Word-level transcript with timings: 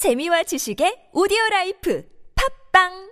재미와 0.00 0.43
지식의 0.43 1.09
오디오 1.13 1.37
라이프 1.51 2.03
팝빵 2.35 3.11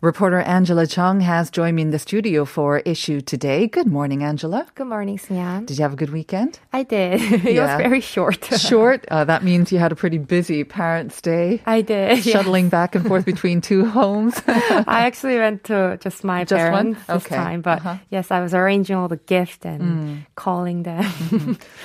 Reporter 0.00 0.40
Angela 0.46 0.86
Chung 0.86 1.20
has 1.20 1.50
joined 1.50 1.74
me 1.74 1.82
in 1.82 1.90
the 1.90 1.98
studio 1.98 2.44
for 2.44 2.78
issue 2.86 3.20
today. 3.20 3.66
Good 3.66 3.88
morning, 3.88 4.22
Angela. 4.22 4.66
Good 4.76 4.86
morning, 4.86 5.18
Sian. 5.18 5.64
Did 5.64 5.76
you 5.78 5.82
have 5.82 5.94
a 5.94 5.96
good 5.96 6.10
weekend? 6.12 6.60
I 6.72 6.84
did. 6.84 7.18
it 7.18 7.54
Yeah. 7.54 7.74
was 7.74 7.82
very 7.82 8.00
short. 8.00 8.44
Short. 8.60 9.06
Uh, 9.10 9.24
that 9.24 9.42
means 9.42 9.72
you 9.72 9.78
had 9.80 9.90
a 9.90 9.96
pretty 9.96 10.18
busy 10.18 10.62
Parents' 10.62 11.20
Day. 11.20 11.62
I 11.66 11.80
did. 11.80 12.18
yes. 12.22 12.28
Shuttling 12.30 12.68
back 12.68 12.94
and 12.94 13.04
forth 13.08 13.24
between 13.24 13.60
two 13.60 13.86
homes. 13.86 14.40
I 14.46 15.02
actually 15.08 15.38
went 15.38 15.64
to 15.64 15.98
just 16.00 16.22
my 16.22 16.44
Just 16.44 16.70
one? 16.70 16.94
parents 16.94 17.06
this 17.08 17.26
Okay. 17.26 17.34
time, 17.34 17.60
but 17.62 17.78
Uh-huh. 17.82 17.96
yes, 18.10 18.30
I 18.30 18.38
was 18.40 18.54
arranging 18.54 18.94
all 18.94 19.08
the 19.08 19.18
gifts 19.26 19.58
and 19.64 20.26
calling 20.36 20.84
them. 20.84 21.02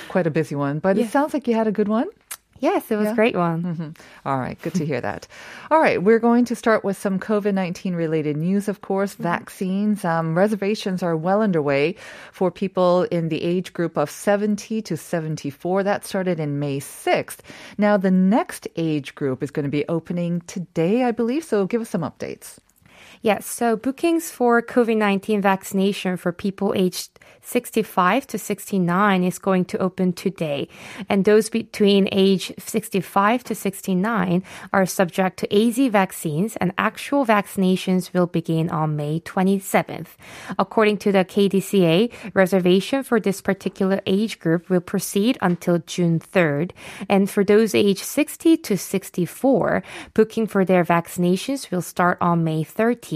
Quite 0.08 0.28
a 0.28 0.30
busy 0.30 0.54
one, 0.54 0.78
but 0.78 0.98
it 0.98 1.08
Yeah. 1.08 1.16
sounds 1.16 1.34
like 1.34 1.48
you 1.48 1.56
had 1.56 1.66
a 1.66 1.72
good 1.74 1.88
one. 1.88 2.06
yes, 2.64 2.90
it 2.90 2.96
was 2.96 3.06
Yeah. 3.06 3.12
a 3.12 3.20
great 3.20 3.36
one. 3.36 3.94
All 4.24 4.38
right, 4.38 4.58
good 4.64 4.74
to 4.80 4.84
hear 4.90 5.00
that. 5.00 5.28
All 5.70 5.78
right, 5.86 6.02
we're 6.02 6.18
going 6.18 6.44
to 6.46 6.56
start 6.56 6.82
with 6.84 6.96
some 6.96 7.18
COVID 7.20 7.54
19 7.54 7.94
related 7.94 8.36
news, 8.36 8.66
of 8.68 8.80
course. 8.80 9.14
Vaccines. 9.14 10.04
Um, 10.04 10.36
reservations 10.36 11.02
are 11.02 11.16
well 11.16 11.40
underway 11.42 11.96
for 12.32 12.50
people 12.50 13.02
in 13.10 13.28
the 13.28 13.42
age 13.42 13.72
group 13.72 13.96
of 13.96 14.10
70 14.10 14.82
to 14.82 14.96
74. 14.96 15.82
That 15.84 16.04
started 16.04 16.40
in 16.40 16.58
May 16.58 16.80
6th. 16.80 17.38
Now, 17.78 17.96
the 17.96 18.10
next 18.10 18.66
age 18.76 19.14
group 19.14 19.42
is 19.42 19.50
going 19.50 19.64
to 19.64 19.70
be 19.70 19.84
opening 19.88 20.40
today, 20.46 21.04
I 21.04 21.10
believe. 21.12 21.44
So 21.44 21.66
give 21.66 21.82
us 21.82 21.90
some 21.90 22.02
updates. 22.02 22.58
Yes, 23.24 23.46
so 23.46 23.74
bookings 23.74 24.30
for 24.30 24.60
COVID 24.60 24.98
19 24.98 25.40
vaccination 25.40 26.18
for 26.18 26.30
people 26.30 26.74
aged 26.76 27.18
65 27.40 28.26
to 28.26 28.38
69 28.38 29.24
is 29.24 29.38
going 29.38 29.64
to 29.66 29.78
open 29.78 30.12
today. 30.12 30.68
And 31.08 31.24
those 31.24 31.48
between 31.48 32.06
age 32.12 32.52
65 32.58 33.44
to 33.44 33.54
69 33.54 34.42
are 34.74 34.84
subject 34.84 35.38
to 35.38 35.48
AZ 35.56 35.78
vaccines, 35.88 36.56
and 36.56 36.74
actual 36.76 37.24
vaccinations 37.24 38.12
will 38.12 38.26
begin 38.26 38.68
on 38.68 38.96
May 38.96 39.20
27th. 39.20 40.16
According 40.58 40.98
to 40.98 41.12
the 41.12 41.24
KDCA, 41.24 42.12
reservation 42.34 43.02
for 43.02 43.20
this 43.20 43.40
particular 43.40 44.00
age 44.06 44.38
group 44.38 44.68
will 44.68 44.80
proceed 44.80 45.38
until 45.40 45.78
June 45.78 46.20
3rd. 46.20 46.72
And 47.08 47.30
for 47.30 47.42
those 47.42 47.74
aged 47.74 48.04
60 48.04 48.58
to 48.58 48.76
64, 48.76 49.82
booking 50.12 50.46
for 50.46 50.64
their 50.64 50.84
vaccinations 50.84 51.70
will 51.70 51.80
start 51.80 52.18
on 52.20 52.44
May 52.44 52.64
13th, 52.64 53.13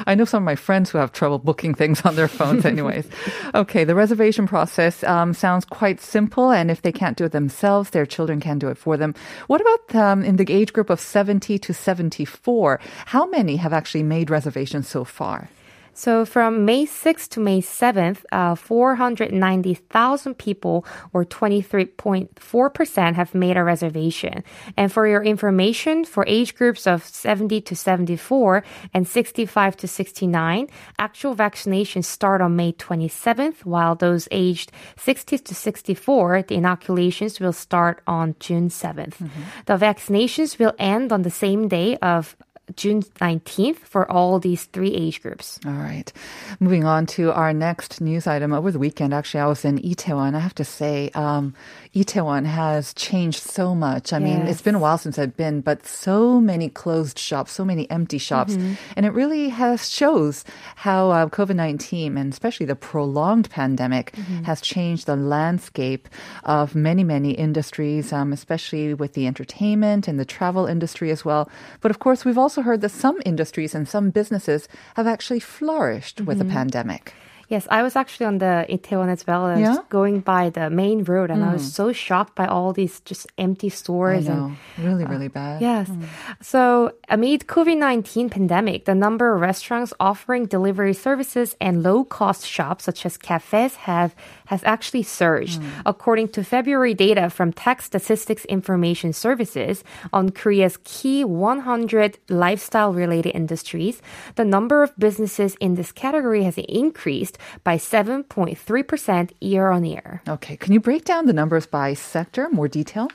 I 0.06 0.14
know 0.14 0.26
some 0.26 0.42
of 0.42 0.46
my 0.46 0.54
friends 0.56 0.90
who 0.90 0.98
have 0.98 1.12
trouble 1.12 1.38
booking 1.38 1.72
things 1.74 2.02
on 2.04 2.14
their 2.14 2.28
phones, 2.28 2.66
anyways. 2.66 3.06
okay, 3.54 3.84
the 3.84 3.94
reservation 3.94 4.46
process 4.46 5.02
um, 5.04 5.32
sounds 5.32 5.64
quite 5.64 6.00
simple, 6.02 6.50
and 6.50 6.70
if 6.70 6.82
they 6.82 6.92
can't 6.92 7.16
do 7.16 7.24
it 7.24 7.32
themselves, 7.32 7.90
their 7.90 8.04
children 8.04 8.38
can 8.38 8.58
do 8.58 8.68
it 8.68 8.76
for 8.76 8.98
them. 8.98 9.14
What 9.46 9.62
about 9.62 9.94
um, 9.94 10.22
in 10.24 10.36
the 10.36 10.44
age 10.52 10.74
group 10.74 10.90
of 10.90 11.00
70 11.00 11.58
to 11.58 11.72
74? 11.86 12.80
How 13.14 13.26
many 13.26 13.56
have 13.56 13.72
actually 13.72 14.02
made 14.02 14.28
reservations 14.28 14.88
so 14.88 15.04
far? 15.04 15.48
So 15.96 16.26
from 16.26 16.66
May 16.66 16.84
6th 16.84 17.30
to 17.30 17.40
May 17.40 17.62
7th, 17.62 18.26
uh, 18.30 18.54
490,000 18.54 20.34
people, 20.34 20.84
or 21.14 21.24
23.4%, 21.24 23.14
have 23.14 23.34
made 23.34 23.56
a 23.56 23.64
reservation. 23.64 24.44
And 24.76 24.92
for 24.92 25.08
your 25.08 25.24
information, 25.24 26.04
for 26.04 26.22
age 26.28 26.54
groups 26.54 26.86
of 26.86 27.02
70 27.02 27.62
to 27.62 27.74
74 27.74 28.62
and 28.92 29.08
65 29.08 29.76
to 29.78 29.88
69, 29.88 30.68
actual 30.98 31.34
vaccinations 31.34 32.04
start 32.04 32.42
on 32.42 32.56
May 32.56 32.72
27th, 32.72 33.64
while 33.64 33.94
those 33.94 34.28
aged 34.30 34.72
60 34.98 35.38
to 35.38 35.54
64, 35.54 36.42
the 36.42 36.56
inoculations 36.56 37.40
will 37.40 37.54
start 37.54 38.02
on 38.06 38.36
June 38.38 38.68
7th. 38.68 39.16
The 39.64 39.78
vaccinations 39.78 40.58
will 40.58 40.74
end 40.78 41.10
on 41.10 41.22
the 41.22 41.30
same 41.30 41.68
day 41.68 41.96
of 42.02 42.36
June 42.74 43.02
19th 43.02 43.78
for 43.78 44.10
all 44.10 44.40
these 44.40 44.64
three 44.64 44.92
age 44.92 45.22
groups. 45.22 45.60
All 45.64 45.72
right. 45.72 46.12
Moving 46.58 46.84
on 46.84 47.06
to 47.06 47.32
our 47.32 47.52
next 47.52 48.00
news 48.00 48.26
item. 48.26 48.52
Over 48.52 48.72
the 48.72 48.78
weekend, 48.78 49.14
actually, 49.14 49.40
I 49.40 49.46
was 49.46 49.64
in 49.64 49.78
Itaewon. 49.78 50.34
I 50.34 50.40
have 50.40 50.54
to 50.56 50.64
say, 50.64 51.10
um, 51.14 51.54
Itaewon 51.94 52.44
has 52.44 52.92
changed 52.94 53.42
so 53.42 53.74
much. 53.74 54.12
I 54.12 54.18
mean, 54.18 54.40
it's 54.48 54.62
been 54.62 54.74
a 54.74 54.78
while 54.78 54.98
since 54.98 55.18
I've 55.18 55.36
been, 55.36 55.60
but 55.60 55.86
so 55.86 56.40
many 56.40 56.68
closed 56.68 57.18
shops, 57.18 57.52
so 57.52 57.64
many 57.64 57.88
empty 57.90 58.18
shops. 58.18 58.54
And 58.96 59.06
it 59.06 59.12
really 59.12 59.48
has 59.48 59.88
shows 59.88 60.44
how 60.74 61.10
uh, 61.10 61.26
COVID-19 61.26 62.18
and 62.18 62.32
especially 62.32 62.66
the 62.66 62.76
prolonged 62.76 63.48
pandemic 63.50 64.14
has 64.44 64.60
changed 64.60 65.06
the 65.06 65.16
landscape 65.16 66.08
of 66.44 66.74
many, 66.74 67.04
many 67.04 67.30
industries, 67.30 68.12
um, 68.12 68.32
especially 68.32 68.92
with 68.92 69.14
the 69.14 69.26
entertainment 69.26 70.08
and 70.08 70.18
the 70.20 70.24
travel 70.24 70.66
industry 70.66 71.10
as 71.10 71.24
well. 71.24 71.48
But 71.80 71.90
of 71.90 71.98
course, 71.98 72.24
we've 72.24 72.38
also 72.38 72.55
heard 72.62 72.80
that 72.80 72.90
some 72.90 73.20
industries 73.24 73.74
and 73.74 73.88
some 73.88 74.10
businesses 74.10 74.68
have 74.94 75.06
actually 75.06 75.40
flourished 75.40 76.20
with 76.20 76.38
the 76.38 76.44
mm-hmm. 76.44 76.54
pandemic. 76.54 77.14
Yes, 77.48 77.66
I 77.70 77.82
was 77.82 77.94
actually 77.94 78.26
on 78.26 78.38
the 78.38 78.66
Itaewon 78.68 79.08
as 79.08 79.26
well. 79.26 79.44
I 79.44 79.52
was 79.52 79.60
Yeah? 79.60 79.76
going 79.88 80.20
by 80.20 80.50
the 80.50 80.68
main 80.68 81.04
road 81.04 81.30
and 81.30 81.44
I 81.44 81.52
was 81.52 81.62
mm. 81.62 81.70
so 81.70 81.92
shocked 81.92 82.34
by 82.34 82.46
all 82.46 82.72
these 82.72 83.00
just 83.00 83.26
empty 83.38 83.68
stores 83.68 84.26
and 84.26 84.56
Really, 84.78 85.04
uh, 85.04 85.08
really 85.08 85.28
bad. 85.28 85.62
Yes. 85.62 85.88
Mm. 85.88 86.04
So, 86.42 86.92
amid 87.08 87.46
COVID-19 87.46 88.30
pandemic, 88.30 88.84
the 88.84 88.94
number 88.94 89.32
of 89.32 89.40
restaurants 89.40 89.92
offering 90.00 90.46
delivery 90.46 90.92
services 90.92 91.56
and 91.60 91.82
low-cost 91.82 92.44
shops 92.46 92.84
such 92.84 93.06
as 93.06 93.16
cafes 93.16 93.76
have 93.86 94.14
has 94.46 94.62
actually 94.64 95.02
surged. 95.02 95.60
Mm. 95.60 95.82
According 95.86 96.28
to 96.28 96.44
February 96.44 96.94
data 96.94 97.30
from 97.30 97.52
Tax 97.52 97.84
Statistics 97.84 98.44
Information 98.46 99.12
Services 99.12 99.82
on 100.12 100.30
Korea's 100.30 100.78
key 100.84 101.24
100 101.24 102.18
lifestyle-related 102.28 103.34
industries, 103.34 104.00
the 104.36 104.44
number 104.44 104.82
of 104.82 104.96
businesses 104.98 105.56
in 105.60 105.74
this 105.74 105.90
category 105.92 106.44
has 106.44 106.58
increased 106.58 107.35
by 107.64 107.76
7.3% 107.76 109.30
year 109.40 109.70
on 109.70 109.84
year. 109.84 110.22
Okay. 110.28 110.56
Can 110.56 110.72
you 110.72 110.80
break 110.80 111.04
down 111.04 111.26
the 111.26 111.32
numbers 111.32 111.66
by 111.66 111.94
sector, 111.94 112.48
more 112.50 112.68
detail? 112.68 113.08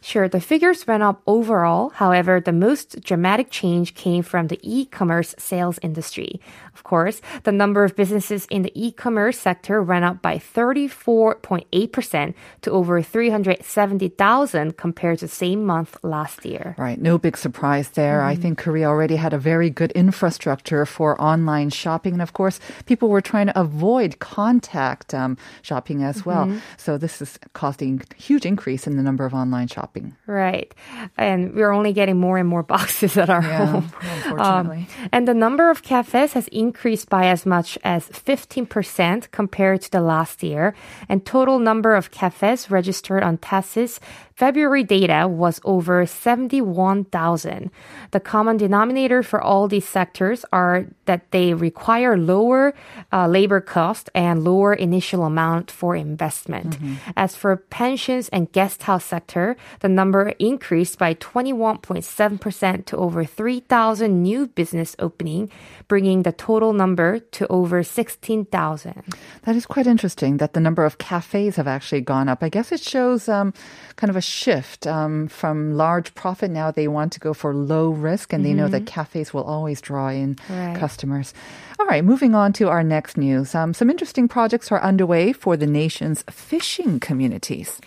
Sure, 0.00 0.28
the 0.28 0.40
figures 0.40 0.86
went 0.86 1.02
up 1.02 1.22
overall. 1.26 1.90
However, 1.90 2.40
the 2.40 2.52
most 2.52 3.02
dramatic 3.02 3.50
change 3.50 3.94
came 3.94 4.22
from 4.22 4.48
the 4.48 4.60
e-commerce 4.62 5.34
sales 5.38 5.78
industry. 5.82 6.40
Of 6.74 6.84
course, 6.84 7.20
the 7.42 7.52
number 7.52 7.84
of 7.84 7.96
businesses 7.96 8.46
in 8.50 8.62
the 8.62 8.72
e-commerce 8.74 9.38
sector 9.38 9.82
went 9.82 10.04
up 10.04 10.22
by 10.22 10.38
34.8% 10.38 12.34
to 12.62 12.70
over 12.70 13.02
370,000 13.02 14.76
compared 14.76 15.18
to 15.18 15.26
the 15.26 15.34
same 15.34 15.64
month 15.64 15.96
last 16.02 16.44
year. 16.44 16.74
Right. 16.78 17.00
No 17.00 17.18
big 17.18 17.36
surprise 17.36 17.90
there. 17.90 18.22
I 18.22 18.34
think 18.34 18.58
Korea 18.58 18.88
already 18.88 19.16
had 19.16 19.32
a 19.32 19.38
very 19.38 19.70
good 19.70 19.92
infrastructure 19.92 20.86
for 20.86 21.20
online 21.20 21.70
shopping. 21.70 22.14
And 22.14 22.22
of 22.22 22.32
course, 22.32 22.60
people 22.86 23.08
were 23.08 23.20
trying 23.20 23.46
to 23.46 23.60
avoid 23.60 24.18
contact 24.18 25.14
um, 25.14 25.36
shopping 25.62 26.02
as 26.02 26.24
well. 26.24 26.50
So 26.76 26.98
this 26.98 27.20
is 27.20 27.38
causing 27.52 28.02
huge 28.16 28.46
increase 28.46 28.86
in 28.86 28.96
the 28.96 29.02
number 29.02 29.24
of 29.24 29.34
online 29.34 29.67
shopping. 29.68 30.16
Right. 30.26 30.74
And 31.16 31.54
we're 31.54 31.70
only 31.72 31.92
getting 31.92 32.18
more 32.18 32.38
and 32.38 32.48
more 32.48 32.62
boxes 32.76 33.16
at 33.16 33.30
our 33.30 33.42
Yeah, 33.42 33.66
home. 33.66 33.92
unfortunately. 34.02 34.86
Um, 35.02 35.08
and 35.12 35.28
the 35.28 35.34
number 35.34 35.70
of 35.70 35.82
cafes 35.82 36.32
has 36.32 36.48
increased 36.48 37.08
by 37.08 37.26
as 37.26 37.46
much 37.46 37.78
as 37.84 38.08
15% 38.08 39.30
compared 39.30 39.82
to 39.82 39.90
the 39.90 40.00
last 40.00 40.42
year. 40.42 40.74
And 41.08 41.24
total 41.24 41.58
number 41.58 41.94
of 41.94 42.10
cafes 42.10 42.70
registered 42.70 43.22
on 43.22 43.38
TASIS 43.38 44.00
February 44.34 44.84
data 44.84 45.26
was 45.26 45.60
over 45.64 46.06
71,000. 46.06 47.70
The 48.12 48.20
common 48.20 48.56
denominator 48.56 49.22
for 49.24 49.40
all 49.40 49.66
these 49.66 49.88
sectors 49.88 50.44
are 50.52 50.86
that 51.06 51.30
they 51.32 51.54
require 51.54 52.16
lower 52.16 52.72
uh, 53.12 53.26
labor 53.26 53.60
cost 53.60 54.10
and 54.14 54.44
lower 54.44 54.74
initial 54.74 55.24
amount 55.24 55.72
for 55.72 55.96
investment. 55.96 56.78
As 57.16 57.34
for 57.34 57.56
pensions 57.56 58.28
and 58.28 58.52
guest 58.52 58.84
house 58.84 59.04
sector, 59.04 59.47
the 59.80 59.88
number 59.88 60.28
increased 60.38 60.98
by 60.98 61.14
21.7% 61.14 62.84
to 62.86 62.96
over 62.96 63.24
3,000 63.24 64.22
new 64.22 64.46
business 64.48 64.96
opening, 64.98 65.50
bringing 65.86 66.22
the 66.22 66.32
total 66.32 66.72
number 66.72 67.18
to 67.18 67.46
over 67.48 67.82
16,000. 67.82 69.02
That 69.42 69.56
is 69.56 69.66
quite 69.66 69.86
interesting 69.86 70.38
that 70.38 70.52
the 70.52 70.60
number 70.60 70.84
of 70.84 70.98
cafes 70.98 71.56
have 71.56 71.68
actually 71.68 72.00
gone 72.02 72.28
up. 72.28 72.42
I 72.42 72.48
guess 72.48 72.72
it 72.72 72.80
shows 72.80 73.28
um, 73.28 73.52
kind 73.96 74.10
of 74.10 74.16
a 74.16 74.20
shift 74.20 74.86
um, 74.86 75.28
from 75.28 75.74
large 75.76 76.14
profit. 76.14 76.50
Now 76.50 76.70
they 76.70 76.88
want 76.88 77.12
to 77.14 77.20
go 77.20 77.32
for 77.34 77.54
low 77.54 77.90
risk, 77.90 78.32
and 78.32 78.44
they 78.44 78.54
know 78.54 78.68
that 78.68 78.86
cafes 78.86 79.32
will 79.32 79.44
always 79.44 79.80
draw 79.80 80.08
in 80.08 80.36
Right. 80.48 80.76
customers. 80.76 81.34
All 81.78 81.86
right, 81.86 82.04
moving 82.04 82.34
on 82.34 82.52
to 82.54 82.68
our 82.68 82.82
next 82.82 83.16
news. 83.16 83.54
Um, 83.54 83.72
some 83.74 83.90
interesting 83.90 84.28
projects 84.28 84.70
are 84.72 84.80
underway 84.82 85.32
for 85.32 85.56
the 85.56 85.66
nation's 85.66 86.22
fishing 86.30 87.00
communities. 87.00 87.80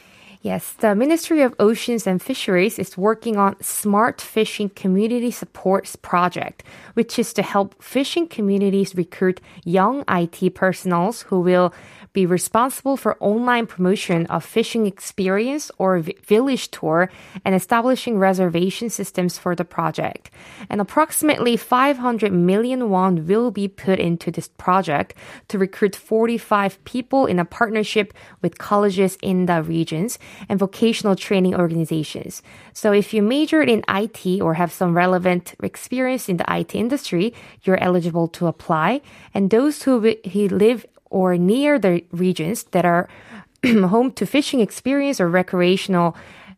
Yes, 0.43 0.73
the 0.73 0.95
Ministry 0.95 1.43
of 1.43 1.53
Oceans 1.59 2.07
and 2.07 2.19
Fisheries 2.19 2.79
is 2.79 2.97
working 2.97 3.37
on 3.37 3.61
Smart 3.61 4.19
Fishing 4.19 4.69
Community 4.69 5.29
Supports 5.29 5.95
Project, 5.95 6.63
which 6.95 7.19
is 7.19 7.31
to 7.33 7.43
help 7.43 7.79
fishing 7.81 8.27
communities 8.27 8.95
recruit 8.95 9.39
young 9.63 10.03
IT 10.09 10.55
personnel 10.55 11.13
who 11.27 11.41
will 11.41 11.71
be 12.13 12.25
responsible 12.25 12.97
for 12.97 13.17
online 13.21 13.65
promotion 13.65 14.25
of 14.27 14.43
fishing 14.43 14.85
experience 14.85 15.71
or 15.77 15.99
village 15.99 16.69
tour 16.71 17.09
and 17.45 17.55
establishing 17.55 18.17
reservation 18.17 18.89
systems 18.89 19.37
for 19.37 19.55
the 19.55 19.63
project. 19.63 20.29
And 20.69 20.81
approximately 20.81 21.55
500 21.55 22.33
million 22.33 22.89
won 22.89 23.25
will 23.27 23.49
be 23.49 23.67
put 23.67 23.99
into 23.99 24.29
this 24.29 24.49
project 24.49 25.13
to 25.47 25.57
recruit 25.57 25.95
45 25.95 26.83
people 26.83 27.25
in 27.25 27.39
a 27.39 27.45
partnership 27.45 28.13
with 28.41 28.57
colleges 28.57 29.17
in 29.21 29.45
the 29.45 29.63
regions 29.63 30.19
and 30.49 30.59
vocational 30.59 31.15
training 31.15 31.55
organizations. 31.55 32.41
So 32.73 32.91
if 32.91 33.13
you 33.13 33.21
majored 33.21 33.69
in 33.69 33.83
IT 33.87 34.41
or 34.41 34.55
have 34.55 34.73
some 34.73 34.97
relevant 34.97 35.55
experience 35.63 36.27
in 36.27 36.37
the 36.37 36.45
IT 36.53 36.75
industry, 36.75 37.33
you're 37.63 37.81
eligible 37.81 38.27
to 38.29 38.47
apply. 38.47 39.01
And 39.33 39.49
those 39.49 39.83
who, 39.83 39.99
who 40.31 40.47
live 40.49 40.85
or 41.11 41.37
near 41.37 41.77
the 41.77 42.03
regions 42.11 42.63
that 42.71 42.85
are 42.85 43.07
home 43.65 44.11
to 44.13 44.25
fishing 44.25 44.59
experience 44.59 45.21
or 45.21 45.29
recreational 45.29 46.15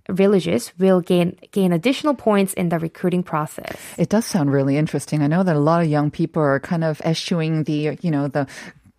villages 0.09 0.71
will 0.77 1.01
gain 1.01 1.37
gain 1.51 1.71
additional 1.71 2.13
points 2.13 2.53
in 2.53 2.69
the 2.69 2.79
recruiting 2.79 3.23
process. 3.23 3.77
It 3.97 4.09
does 4.09 4.25
sound 4.25 4.51
really 4.51 4.77
interesting. 4.77 5.21
I 5.21 5.27
know 5.27 5.43
that 5.43 5.55
a 5.55 5.59
lot 5.59 5.81
of 5.81 5.89
young 5.89 6.11
people 6.11 6.41
are 6.41 6.59
kind 6.59 6.83
of 6.83 7.01
eschewing 7.01 7.63
the, 7.63 7.97
you 8.01 8.11
know, 8.11 8.27
the 8.27 8.47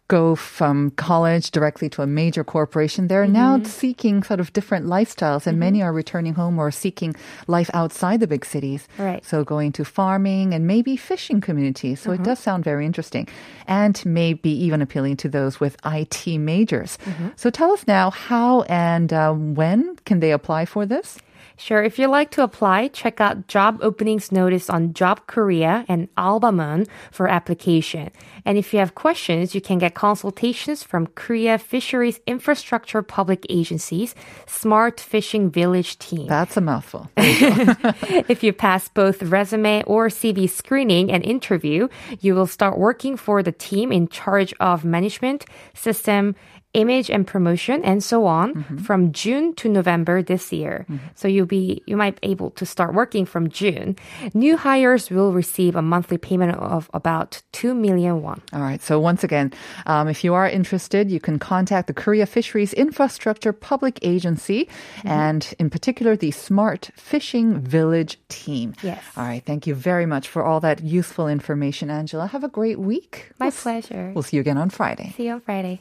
go 0.09 0.35
from 0.35 0.91
college 0.93 1.51
directly 1.51 1.89
to 1.89 2.03
a 2.03 2.07
major 2.07 2.45
corporation. 2.45 3.09
They're 3.09 3.27
now 3.27 3.57
mm-hmm. 3.57 3.67
seeking 3.67 4.23
sort 4.23 4.41
of 4.41 4.53
different 4.53 4.87
lifestyles, 4.87 5.47
and 5.47 5.59
many 5.59 5.79
mm-hmm. 5.79 5.89
are 5.89 5.93
returning 5.93 6.35
home 6.35 6.59
or 6.59 6.71
seeking 6.71 7.15
life 7.47 7.71
outside 7.73 8.21
the 8.21 8.27
big 8.27 8.45
cities. 8.45 8.87
Right. 8.99 9.25
So 9.25 9.45
going 9.45 9.73
to 9.73 9.85
farming 9.85 10.53
and 10.53 10.67
maybe 10.67 10.97
fishing 10.97 11.41
communities. 11.41 12.01
So 12.01 12.11
it 12.11 12.17
uh-huh. 12.17 12.25
does 12.25 12.39
sound 12.39 12.65
very 12.65 12.85
interesting, 12.85 13.29
and 13.67 14.05
maybe 14.05 14.51
even 14.51 14.83
appealing 14.83 15.17
to 15.19 15.29
those 15.29 15.59
with 15.59 15.77
IT 15.85 16.27
majors. 16.39 16.99
Mm-hmm. 17.05 17.29
So 17.37 17.51
tell 17.51 17.73
us 17.73 17.87
now 17.87 18.11
how 18.11 18.63
and 18.63 19.13
uh, 19.13 19.33
when 19.33 19.97
can 20.05 20.21
they 20.21 20.33
apply 20.33 20.67
for 20.67 20.85
this? 20.85 21.19
Sure. 21.57 21.83
If 21.83 21.99
you'd 21.99 22.09
like 22.09 22.31
to 22.33 22.43
apply, 22.43 22.89
check 22.89 23.21
out 23.21 23.47
job 23.47 23.79
openings 23.81 24.33
notice 24.33 24.69
on 24.69 24.93
Job 24.93 25.27
Korea 25.27 25.85
and 25.89 26.13
Albamon 26.17 26.89
for 27.13 27.29
application. 27.29 28.11
And 28.45 28.59
if 28.59 28.73
you 28.73 28.81
have 28.81 28.95
questions, 28.95 29.55
you 29.55 29.61
can 29.61 29.79
get 29.79 29.95
consultations 29.95 30.83
from 30.83 31.07
Korea 31.09 31.59
Fisheries 31.59 32.21
Infrastructure 32.27 33.03
Public 33.03 33.47
Agency's 33.49 34.15
Smart 34.47 35.01
Fishing 35.01 35.51
Village 35.51 35.99
team. 35.99 36.27
That's 36.27 36.57
a 36.57 36.61
mouthful. 36.61 37.09
if 37.17 38.43
you 38.43 38.53
pass 38.53 38.89
both 38.89 39.23
resume 39.23 39.83
or 39.87 40.09
CV 40.09 40.51
screening 40.51 41.11
and 41.13 41.25
interview, 41.25 41.89
you 42.21 42.35
will 42.35 42.47
start 42.47 42.79
working 42.79 43.17
for 43.17 43.43
the 43.43 43.53
team 43.53 43.93
in 43.93 44.09
charge 44.09 44.53
of 44.61 44.85
management, 44.85 45.47
system, 45.75 46.35
image 46.75 47.09
and 47.11 47.27
promotion 47.27 47.83
and 47.85 48.03
so 48.03 48.27
on 48.27 48.55
mm-hmm. 48.55 48.77
from 48.79 49.13
June 49.13 49.55
to 49.55 49.69
November 49.69 50.23
this 50.23 50.53
year. 50.53 50.85
Mm-hmm. 50.91 51.07
So 51.15 51.29
you'll 51.29 51.47
be 51.47 51.83
you 51.87 51.97
might 51.97 52.21
be 52.21 52.29
able 52.29 52.51
to 52.51 52.67
start 52.67 52.95
working 52.95 53.25
from 53.25 53.49
June. 53.49 53.97
New 54.35 54.57
hires 54.57 55.11
will 55.11 55.33
receive 55.33 55.77
a 55.77 55.83
monthly 55.83 56.19
payment 56.19 56.57
of 56.57 56.91
about 56.93 57.43
2 57.53 57.75
million 57.75 58.23
won. 58.23 58.43
All 58.53 58.61
right. 58.61 58.83
So 58.83 58.99
once 58.99 59.25
again, 59.25 59.53
um, 59.87 60.09
if 60.09 60.25
you 60.25 60.35
are 60.35 60.49
interested, 60.49 61.11
you 61.11 61.21
can 61.21 61.39
contact 61.39 61.87
the 61.87 61.95
Korea 61.95 62.27
Fisheries 62.27 62.73
Infrastructure 62.73 63.53
Public 63.53 63.99
Agency, 64.03 64.67
mm-hmm. 64.67 65.09
and 65.09 65.55
in 65.59 65.71
particular, 65.71 66.17
the 66.17 66.33
Smart 66.33 66.91
Fishing 66.97 67.61
Village 67.61 68.19
team. 68.29 68.75
Yes. 68.83 69.03
All 69.17 69.25
right. 69.25 69.45
Thank 69.45 69.67
you 69.67 69.75
very 69.75 70.07
much 70.07 70.29
for 70.29 70.45
all 70.45 70.61
that 70.61 70.83
useful 70.83 71.29
information, 71.29 71.91
Angela. 71.91 72.27
Have 72.27 72.45
a 72.45 72.49
great 72.49 72.79
week. 72.79 73.31
My 73.39 73.47
We'll 73.47 73.53
s- 73.53 73.63
pleasure. 73.63 74.13
We'll 74.15 74.23
see 74.23 74.37
you 74.37 74.41
again 74.41 74.59
on 74.59 74.71
Friday. 74.71 75.15
See 75.17 75.27
you 75.27 75.33
on 75.33 75.41
Friday. 75.41 75.81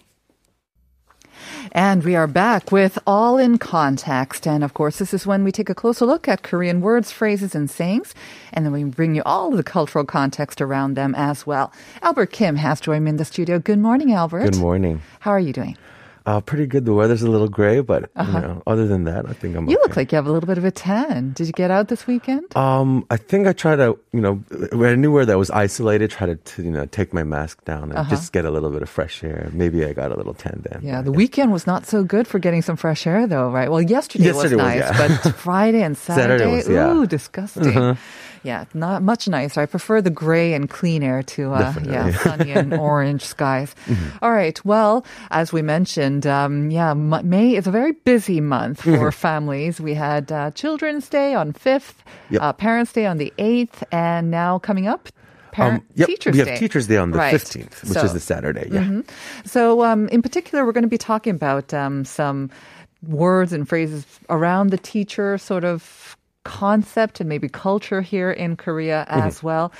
And 1.71 2.03
we 2.03 2.15
are 2.15 2.27
back 2.27 2.71
with 2.71 2.99
All 3.05 3.37
in 3.37 3.57
Context. 3.57 4.47
And 4.47 4.63
of 4.63 4.73
course, 4.73 4.99
this 4.99 5.13
is 5.13 5.25
when 5.25 5.43
we 5.43 5.51
take 5.51 5.69
a 5.69 5.75
closer 5.75 6.05
look 6.05 6.27
at 6.27 6.43
Korean 6.43 6.81
words, 6.81 7.11
phrases, 7.11 7.55
and 7.55 7.69
sayings. 7.69 8.13
And 8.51 8.65
then 8.65 8.73
we 8.73 8.83
bring 8.83 9.15
you 9.15 9.23
all 9.25 9.51
of 9.51 9.57
the 9.57 9.63
cultural 9.63 10.05
context 10.05 10.61
around 10.61 10.95
them 10.95 11.15
as 11.15 11.45
well. 11.45 11.71
Albert 12.01 12.31
Kim 12.31 12.57
has 12.57 12.79
joined 12.79 13.05
me 13.05 13.09
in 13.09 13.17
the 13.17 13.25
studio. 13.25 13.59
Good 13.59 13.79
morning, 13.79 14.13
Albert. 14.13 14.51
Good 14.51 14.57
morning. 14.57 15.01
How 15.19 15.31
are 15.31 15.39
you 15.39 15.53
doing? 15.53 15.77
Uh, 16.25 16.39
pretty 16.39 16.65
good. 16.65 16.85
The 16.85 16.93
weather's 16.93 17.21
a 17.21 17.29
little 17.29 17.49
gray, 17.49 17.81
but 17.81 18.09
you 18.17 18.31
know, 18.31 18.63
other 18.65 18.87
than 18.87 19.03
that, 19.03 19.27
I 19.27 19.33
think 19.33 19.57
I'm. 19.57 19.65
Uh-huh. 19.65 19.71
You 19.71 19.77
okay. 19.77 19.87
look 19.87 19.97
like 19.97 20.11
you 20.11 20.15
have 20.15 20.25
a 20.25 20.31
little 20.31 20.47
bit 20.47 20.57
of 20.57 20.63
a 20.63 20.71
tan. 20.71 21.33
Did 21.33 21.47
you 21.47 21.53
get 21.53 21.69
out 21.69 21.89
this 21.89 22.07
weekend? 22.07 22.55
Um, 22.55 23.05
I 23.09 23.17
think 23.17 23.45
I 23.45 23.51
tried 23.51 23.77
to, 23.77 23.99
you 24.13 24.21
know, 24.21 24.41
anywhere 24.71 25.25
that 25.25 25.37
was 25.37 25.51
isolated, 25.51 26.11
try 26.11 26.27
to, 26.27 26.35
to 26.35 26.63
you 26.63 26.71
know, 26.71 26.85
take 26.85 27.13
my 27.13 27.23
mask 27.23 27.65
down 27.65 27.91
and 27.91 28.07
just 28.09 28.31
get 28.31 28.45
a 28.45 28.51
little 28.51 28.69
bit 28.69 28.81
of 28.81 28.89
fresh 28.89 29.23
air. 29.23 29.49
Maybe 29.51 29.83
I 29.83 29.91
got 29.91 30.11
a 30.11 30.15
little 30.15 30.33
tan 30.33 30.61
then. 30.63 30.77
Uh-huh. 30.77 30.87
Yeah, 30.87 31.01
the 31.01 31.11
weekend 31.11 31.51
was 31.51 31.67
not 31.67 31.85
so 31.85 32.03
good 32.03 32.25
for 32.27 32.39
getting 32.39 32.61
some 32.61 32.77
fresh 32.77 33.05
air, 33.05 33.27
though, 33.27 33.49
right? 33.49 33.69
Well, 33.69 33.81
yesterday, 33.81 34.25
Yesterday 34.25 34.55
was 34.55 34.63
was, 34.63 34.75
nice, 34.75 34.99
yeah. 34.99 35.17
but 35.23 35.35
Friday 35.35 35.81
and 35.81 35.97
Saturday, 35.97 36.37
Saturday 36.37 36.55
was, 36.55 36.69
yeah. 36.69 36.85
Uh-huh. 36.85 36.99
ooh, 37.01 37.07
disgusting. 37.07 37.97
Yeah, 38.43 38.65
not 38.73 39.01
much 39.03 39.27
nicer. 39.27 39.61
I 39.61 39.65
prefer 39.65 40.01
the 40.01 40.09
gray 40.09 40.53
and 40.53 40.69
clean 40.69 41.01
air 41.01 41.23
to, 41.23 41.53
uh, 41.53 41.73
yeah, 41.85 42.11
sunny 42.11 42.51
and 42.51 42.73
orange 42.89 43.23
skies. 43.23 43.73
Mm-hmm. 43.85 44.17
All 44.21 44.31
right. 44.31 44.63
Well, 44.65 45.05
as 45.31 45.51
we 45.53 45.61
mentioned, 45.61 46.25
um, 46.27 46.69
yeah, 46.71 46.91
M- 46.91 47.29
May 47.29 47.55
is 47.55 47.67
a 47.67 47.71
very 47.71 47.91
busy 47.93 48.41
month 48.41 48.81
for 48.81 48.91
Mm-hmm. 48.91 49.09
families. 49.11 49.79
We 49.81 49.93
had 49.93 50.31
uh, 50.31 50.51
Children's 50.51 51.07
Day 51.09 51.33
on 51.35 51.53
5th, 51.53 51.93
Yep. 52.29 52.41
uh, 52.41 52.53
Parents' 52.53 52.91
Day 52.93 53.05
on 53.05 53.17
the 53.17 53.31
8th, 53.37 53.83
and 53.91 54.29
now 54.31 54.59
coming 54.59 54.87
up, 54.87 55.09
Parent, 55.51 55.81
Um, 55.83 55.87
yep, 55.95 56.07
Teachers 56.07 56.33
we 56.33 56.39
have 56.39 56.47
Day. 56.47 56.57
Teachers 56.57 56.87
Day 56.87 56.97
on 56.97 57.11
the 57.11 57.17
Right. 57.17 57.33
15th, 57.33 57.83
which 57.83 57.91
So- 57.93 57.99
mm-hmm. 57.99 58.05
is 58.07 58.13
the 58.13 58.19
Saturday. 58.19 58.67
Yeah. 58.71 59.01
so, 59.45 59.83
um, 59.83 60.07
in 60.09 60.21
particular, 60.21 60.65
we're 60.65 60.71
going 60.73 60.83
to 60.83 60.87
be 60.89 60.97
talking 60.97 61.35
about 61.35 61.73
um, 61.73 62.03
some 62.05 62.49
words 63.07 63.53
and 63.53 63.67
phrases 63.67 64.05
around 64.29 64.69
the 64.71 64.77
teacher 64.77 65.37
sort 65.37 65.63
of 65.65 66.17
concept 66.43 67.19
and 67.19 67.29
maybe 67.29 67.49
culture 67.49 68.01
here 68.01 68.31
in 68.31 68.55
Korea 68.55 69.05
as 69.07 69.41
well. 69.41 69.71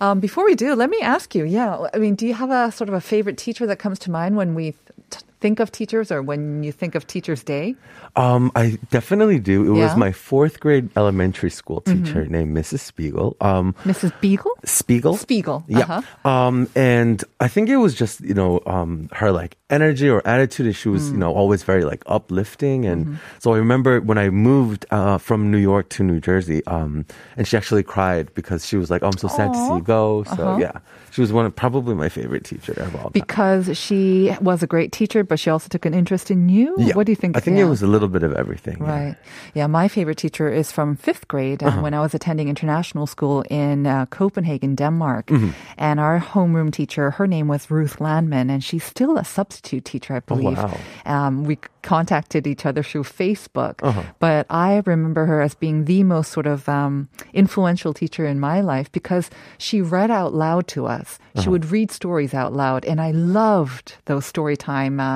Um, 0.00 0.20
before 0.20 0.44
we 0.44 0.54
do, 0.54 0.74
let 0.74 0.90
me 0.90 1.00
ask 1.00 1.34
you, 1.34 1.44
yeah, 1.44 1.86
I 1.92 1.98
mean, 1.98 2.14
do 2.14 2.26
you 2.26 2.34
have 2.34 2.50
a 2.50 2.72
sort 2.72 2.88
of 2.88 2.94
a 2.94 3.00
favorite 3.00 3.38
teacher 3.38 3.66
that 3.66 3.78
comes 3.78 3.98
to 4.00 4.10
mind 4.10 4.36
when 4.36 4.54
we 4.54 4.74
t- 5.10 5.20
think 5.46 5.60
of 5.60 5.70
teachers 5.70 6.10
or 6.10 6.20
when 6.30 6.62
you 6.66 6.72
think 6.72 6.94
of 6.98 7.06
Teachers 7.06 7.42
Day? 7.44 7.76
Um, 8.16 8.50
I 8.62 8.78
definitely 8.90 9.38
do. 9.38 9.56
It 9.62 9.64
Yeah? 9.66 9.70
Mm-hmm. 9.70 9.80
was 9.82 9.96
my 10.06 10.12
fourth 10.12 10.58
grade 10.64 10.86
elementary 10.96 11.50
school 11.60 11.80
teacher 11.82 12.26
named 12.26 12.50
Mrs. 12.60 12.80
Spiegel. 12.90 13.36
Um, 13.40 13.66
Mrs. 13.84 14.10
Beagle? 14.20 14.50
Spiegel. 14.64 15.14
Spiegel, 15.16 15.58
Yeah. 15.68 15.86
uh-huh. 15.86 16.28
Um, 16.32 16.56
and 16.74 17.22
I 17.46 17.48
think 17.54 17.68
it 17.68 17.76
was 17.86 17.94
just, 18.02 18.20
you 18.30 18.34
know, 18.40 18.52
um, 18.66 19.08
her 19.20 19.30
like 19.40 19.52
energy 19.70 20.08
or 20.14 20.20
attitude. 20.26 20.66
and 20.66 20.76
She 20.82 20.88
was, 20.88 21.10
you 21.14 21.18
know, 21.22 21.32
always 21.40 21.62
very 21.72 21.84
like 21.92 22.02
uplifting. 22.06 22.86
And 22.90 23.18
so 23.38 23.54
I 23.54 23.58
remember 23.58 24.00
when 24.00 24.18
I 24.18 24.30
moved, 24.30 24.82
uh, 24.90 25.18
from 25.18 25.50
New 25.54 25.62
York 25.70 25.86
to 25.96 26.02
New 26.10 26.18
Jersey, 26.28 26.60
um, 26.66 27.04
and 27.36 27.46
she 27.46 27.54
actually 27.60 27.84
cried 27.94 28.24
because 28.34 28.66
she 28.68 28.76
was 28.82 28.88
like, 28.90 29.02
oh, 29.04 29.10
I'm 29.12 29.18
so 29.26 29.28
sad 29.38 29.52
to 29.54 29.58
see 29.66 29.74
you 29.78 29.82
go. 29.98 30.24
So 30.36 30.42
yeah, 30.58 30.76
she 31.14 31.20
was 31.24 31.30
one 31.38 31.46
of 31.46 31.52
probably 31.54 31.94
my 31.94 32.08
favorite 32.18 32.44
teacher 32.50 32.72
of 32.86 32.90
all 32.96 33.10
time. 33.10 33.16
Because 33.22 33.64
she 33.84 34.34
was 34.40 34.62
a 34.62 34.66
great 34.74 34.90
teacher, 34.98 35.22
but 35.30 35.35
but 35.36 35.40
she 35.44 35.50
also 35.52 35.68
took 35.68 35.84
an 35.84 35.92
interest 35.92 36.30
in 36.30 36.48
you. 36.48 36.72
Yeah. 36.80 36.94
What 36.96 37.04
do 37.04 37.12
you 37.12 37.16
think? 37.20 37.36
I 37.36 37.40
think 37.44 37.58
Yeah. 37.58 37.66
it 37.66 37.68
was 37.68 37.82
a 37.84 37.86
little 37.86 38.08
bit 38.08 38.22
of 38.24 38.32
everything. 38.32 38.80
Right. 38.80 39.16
Yeah, 39.52 39.68
my 39.68 39.84
favorite 39.88 40.16
teacher 40.16 40.48
is 40.48 40.72
from 40.72 40.96
fifth 40.96 41.28
grade 41.28 41.60
Uh-huh. 41.62 41.76
uh, 41.78 41.82
when 41.84 41.92
I 41.92 42.00
was 42.00 42.14
attending 42.16 42.48
international 42.48 43.06
school 43.06 43.44
in 43.50 43.84
uh, 43.86 44.06
Copenhagen, 44.08 44.74
Denmark. 44.76 45.26
Mm-hmm. 45.28 45.50
And 45.76 46.00
our 46.00 46.16
homeroom 46.32 46.70
teacher, 46.72 47.10
her 47.20 47.26
name 47.28 47.48
was 47.52 47.68
Ruth 47.70 48.00
Landman, 48.00 48.48
and 48.48 48.64
she's 48.64 48.84
still 48.94 49.12
a 49.20 49.24
substitute 49.24 49.84
teacher, 49.84 50.16
I 50.16 50.20
believe. 50.32 50.56
Oh, 50.58 50.72
wow. 50.72 51.14
um, 51.28 51.44
we 51.48 51.56
contacted 51.84 52.46
each 52.46 52.64
other 52.68 52.82
through 52.88 53.04
Facebook. 53.04 53.74
Uh-huh. 53.84 54.02
But 54.24 54.42
I 54.48 54.80
remember 54.88 55.22
her 55.32 55.38
as 55.44 55.54
being 55.64 55.84
the 55.84 56.00
most 56.14 56.32
sort 56.32 56.46
of 56.46 56.64
um, 56.80 56.94
influential 57.32 57.92
teacher 58.00 58.24
in 58.32 58.38
my 58.40 58.58
life 58.72 58.88
because 58.98 59.26
she 59.58 59.78
read 59.96 60.10
out 60.10 60.32
loud 60.46 60.64
to 60.74 60.80
us. 60.98 61.08
Uh-huh. 61.18 61.42
She 61.42 61.48
would 61.52 61.66
read 61.76 61.90
stories 62.00 62.32
out 62.40 62.52
loud, 62.62 62.82
and 62.90 62.98
I 63.08 63.10
loved 63.12 63.86
those 64.10 64.24
story 64.34 64.56
time. 64.56 64.96
Um, 65.10 65.15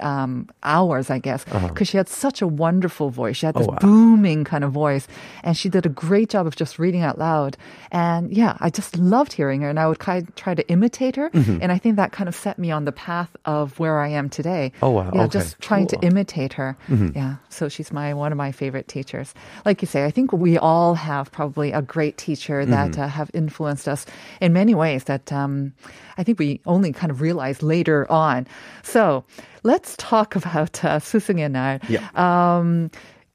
um, 0.00 0.48
hours, 0.62 1.10
I 1.10 1.18
guess, 1.18 1.44
because 1.68 1.88
she 1.88 1.96
had 1.96 2.08
such 2.08 2.40
a 2.42 2.46
wonderful 2.46 3.10
voice. 3.10 3.36
She 3.36 3.46
had 3.46 3.54
this 3.54 3.66
Uh-huh. 3.68 3.78
Oh, 3.82 3.86
wow. 3.86 3.92
booming 3.92 4.44
kind 4.44 4.64
of 4.64 4.72
voice, 4.72 5.06
and 5.44 5.56
she 5.56 5.68
did 5.68 5.86
a 5.86 5.88
great 5.88 6.30
job 6.30 6.46
of 6.46 6.56
just 6.56 6.78
reading 6.78 7.02
out 7.02 7.18
loud. 7.18 7.56
And 7.90 8.32
yeah, 8.32 8.56
I 8.60 8.70
just 8.70 8.96
loved 8.98 9.32
hearing 9.32 9.60
her, 9.62 9.68
and 9.70 9.78
I 9.78 9.86
would 9.86 9.98
kind 9.98 10.26
of 10.28 10.34
try 10.34 10.54
to 10.54 10.68
imitate 10.68 11.16
her. 11.16 11.30
Mm-hmm. 11.30 11.58
And 11.62 11.72
I 11.72 11.78
think 11.78 11.96
that 11.96 12.12
kind 12.12 12.28
of 12.28 12.34
set 12.34 12.58
me 12.58 12.70
on 12.70 12.84
the 12.84 12.92
path 12.92 13.30
of 13.44 13.78
where 13.78 14.00
I 14.00 14.08
am 14.08 14.28
today. 14.28 14.72
Oh, 14.82 14.90
wow. 14.90 15.10
Yeah, 15.14 15.22
Okay, 15.22 15.38
just 15.38 15.60
trying 15.60 15.86
to 15.88 15.98
imitate 16.00 16.52
her. 16.54 16.76
Yeah, 17.14 17.36
so 17.48 17.68
she's 17.68 17.92
my 17.92 18.14
one 18.14 18.32
of 18.32 18.38
my 18.38 18.52
favorite 18.52 18.88
teachers. 18.88 19.34
Like 19.64 19.82
you 19.82 19.86
say, 19.86 20.04
I 20.04 20.10
think 20.10 20.32
we 20.32 20.58
all 20.58 20.94
have 20.94 21.30
probably 21.32 21.72
a 21.72 21.82
great 21.82 22.16
teacher 22.18 22.64
that 22.66 22.98
uh, 22.98 23.08
have 23.08 23.30
influenced 23.34 23.88
us 23.88 24.06
in 24.40 24.52
many 24.52 24.74
ways 24.74 25.04
that 25.04 25.32
um, 25.32 25.72
I 26.18 26.22
think 26.24 26.38
we 26.38 26.60
only 26.66 26.92
kind 26.92 27.10
of 27.10 27.20
realize 27.20 27.62
later 27.62 28.10
on. 28.10 28.46
So 28.82 29.24
Let's 29.62 29.94
talk 29.98 30.36
about 30.40 30.84
uh, 30.84 31.00
and 31.28 31.58
I. 31.58 31.80
Yeah. 31.88 32.08
Um, 32.14 32.90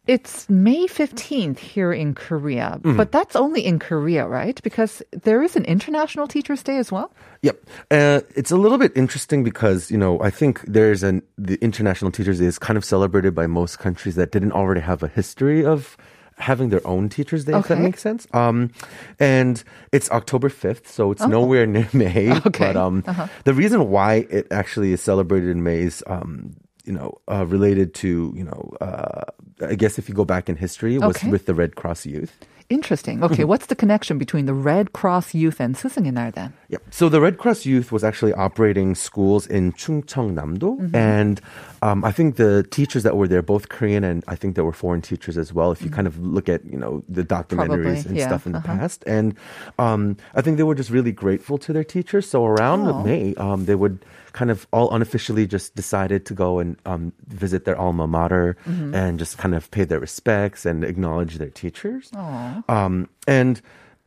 it's 0.07 0.49
May 0.49 0.87
15th 0.87 1.59
here 1.59 1.91
in 1.91 2.15
Korea, 2.15 2.79
mm-hmm. 2.79 2.95
but 2.95 3.11
that's 3.11 3.35
only 3.35 3.65
in 3.65 3.77
Korea, 3.77 4.25
right? 4.25 4.61
Because 4.63 5.03
there 5.11 5.43
is 5.43 5.57
an 5.57 5.65
International 5.65 6.27
Teachers 6.27 6.63
Day 6.63 6.77
as 6.77 6.93
well. 6.93 7.11
Yep. 7.41 7.59
Uh, 7.91 8.21
it's 8.33 8.49
a 8.49 8.55
little 8.55 8.77
bit 8.77 8.93
interesting 8.95 9.43
because, 9.43 9.91
you 9.91 9.97
know, 9.97 10.17
I 10.21 10.29
think 10.29 10.61
there's 10.61 11.03
an, 11.03 11.23
the 11.37 11.55
International 11.55 12.09
Teachers 12.09 12.39
Day 12.39 12.45
is 12.45 12.57
kind 12.57 12.77
of 12.77 12.85
celebrated 12.85 13.35
by 13.35 13.47
most 13.47 13.79
countries 13.79 14.15
that 14.15 14.31
didn't 14.31 14.53
already 14.53 14.79
have 14.79 15.03
a 15.03 15.09
history 15.09 15.65
of 15.65 15.97
having 16.37 16.69
their 16.69 16.85
own 16.85 17.09
Teachers 17.09 17.45
Day, 17.45 17.53
if 17.57 17.67
that 17.67 17.79
makes 17.79 18.01
sense. 18.01 18.27
Um, 18.33 18.71
and 19.19 19.63
it's 19.91 20.09
October 20.11 20.49
5th, 20.49 20.87
so 20.87 21.11
it's 21.11 21.25
nowhere 21.25 21.65
near 21.65 21.87
May. 21.93 22.29
Oh. 22.37 22.41
Okay. 22.45 22.69
Uh-huh. 22.71 22.73
But 22.73 22.77
um, 22.77 23.29
the 23.43 23.53
reason 23.53 23.89
why 23.89 24.27
it 24.29 24.47
actually 24.51 24.91
is 24.93 25.01
celebrated 25.01 25.49
in 25.49 25.63
May 25.63 25.79
is, 25.79 26.03
um, 26.07 26.55
you 26.85 26.93
know, 26.93 27.17
uh, 27.27 27.45
related 27.47 27.93
to, 27.95 28.33
you 28.35 28.43
know, 28.43 28.73
uh, 28.81 29.23
I 29.65 29.75
guess 29.75 29.97
if 29.97 30.07
you 30.07 30.15
go 30.15 30.25
back 30.25 30.47
in 30.49 30.55
history, 30.55 30.97
was 30.99 31.17
Okay. 31.17 31.29
with 31.29 31.45
the 31.47 31.53
Red 31.55 31.75
Cross 31.75 32.05
Youth. 32.05 32.37
Interesting. 32.69 33.23
Okay, 33.23 33.35
mm-hmm. 33.35 33.47
what's 33.47 33.67
the 33.67 33.75
connection 33.75 34.17
between 34.17 34.45
the 34.45 34.53
Red 34.53 34.91
Cross 34.91 35.33
Youth 35.33 35.61
and 35.61 35.75
Susanginar 35.75 36.33
then? 36.33 36.53
Yep. 36.67 36.81
So 36.91 37.07
the 37.07 37.21
Red 37.21 37.37
Cross 37.37 37.65
Youth 37.65 37.93
was 37.93 38.03
actually 38.03 38.33
operating 38.33 38.93
schools 38.93 39.47
in 39.47 39.71
Chungcheongnam-do, 39.71 40.75
mm-hmm. 40.75 40.95
and 40.95 41.39
um, 41.81 42.03
I 42.03 42.11
think 42.11 42.35
the 42.35 42.67
teachers 42.69 43.03
that 43.03 43.15
were 43.15 43.27
there, 43.27 43.41
both 43.41 43.69
Korean 43.69 44.03
and 44.03 44.21
I 44.27 44.35
think 44.35 44.55
there 44.55 44.65
were 44.65 44.73
foreign 44.73 45.01
teachers 45.01 45.37
as 45.37 45.53
well. 45.53 45.71
If 45.71 45.81
you 45.81 45.87
mm-hmm. 45.87 45.95
kind 45.95 46.07
of 46.07 46.19
look 46.19 46.49
at 46.49 46.65
you 46.65 46.77
know 46.77 47.03
the 47.07 47.23
documentaries 47.23 48.03
Probably, 48.03 48.09
and 48.09 48.17
yeah. 48.17 48.27
stuff 48.27 48.45
in 48.45 48.53
uh-huh. 48.53 48.67
the 48.73 48.79
past, 48.79 49.03
and 49.07 49.35
um, 49.79 50.17
I 50.35 50.41
think 50.41 50.57
they 50.57 50.63
were 50.63 50.75
just 50.75 50.89
really 50.89 51.13
grateful 51.13 51.57
to 51.59 51.71
their 51.71 51.85
teachers. 51.85 52.29
So 52.29 52.45
around 52.45 52.85
oh. 52.87 53.01
May, 53.01 53.33
um, 53.35 53.63
they 53.63 53.75
would 53.75 54.03
kind 54.37 54.51
of 54.51 54.67
all 54.71 54.93
unofficially 54.93 55.47
just 55.47 55.75
decided 55.75 56.25
to 56.25 56.33
go 56.35 56.59
and 56.59 56.77
um, 56.85 57.11
visit 57.27 57.65
their 57.65 57.75
alma 57.75 58.05
mater 58.05 58.55
mm-hmm. 58.67 58.93
and 58.93 59.17
just 59.17 59.39
kind 59.39 59.55
of 59.55 59.71
pay 59.71 59.83
their 59.83 59.99
respects 59.99 60.63
and 60.63 60.83
acknowledge 60.83 61.37
their 61.37 61.49
teachers. 61.49 62.11
Aww. 62.11 62.56
Aw. 62.56 62.62
Um, 62.68 63.08
and 63.28 63.60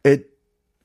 it 0.03 0.29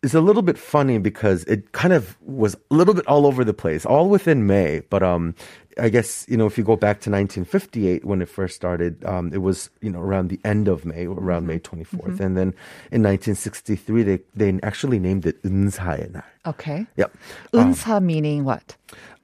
is 0.03 0.15
a 0.15 0.21
little 0.21 0.43
bit 0.43 0.57
funny 0.57 0.99
because 0.99 1.45
it 1.45 1.73
kind 1.73 1.93
of 1.93 2.17
was 2.25 2.55
a 2.71 2.75
little 2.75 2.95
bit 2.95 3.07
all 3.07 3.27
over 3.27 3.45
the 3.45 3.53
place, 3.53 3.85
all 3.85 4.09
within 4.09 4.47
May. 4.47 4.81
But 4.89 5.03
um, 5.03 5.35
I 5.79 5.89
guess 5.89 6.25
you 6.29 6.37
know 6.37 6.47
if 6.47 6.57
you 6.57 6.65
go 6.65 6.77
back 6.77 7.01
to 7.05 7.11
1958 7.11 8.05
when 8.05 8.21
it 8.23 8.29
first 8.29 8.57
started, 8.57 9.05
um, 9.05 9.29
it 9.33 9.43
was 9.45 9.69
you 9.81 9.91
know 9.91 10.01
around 10.01 10.29
the 10.29 10.41
end 10.45 10.69
of 10.69 10.85
May, 10.85 11.07
or 11.07 11.17
around 11.21 11.47
May 11.47 11.59
24th, 11.61 12.21
and 12.21 12.37
then 12.37 12.53
in 12.93 13.05
1963 13.05 14.03
they 14.03 14.19
they 14.35 14.59
actually 14.63 14.99
named 14.99 15.25
it 15.27 15.41
은사의 15.45 16.13
날. 16.13 16.25
Okay. 16.47 16.87
Yep. 16.97 17.13
Unsa 17.53 18.01
meaning 18.03 18.45
what? 18.45 18.77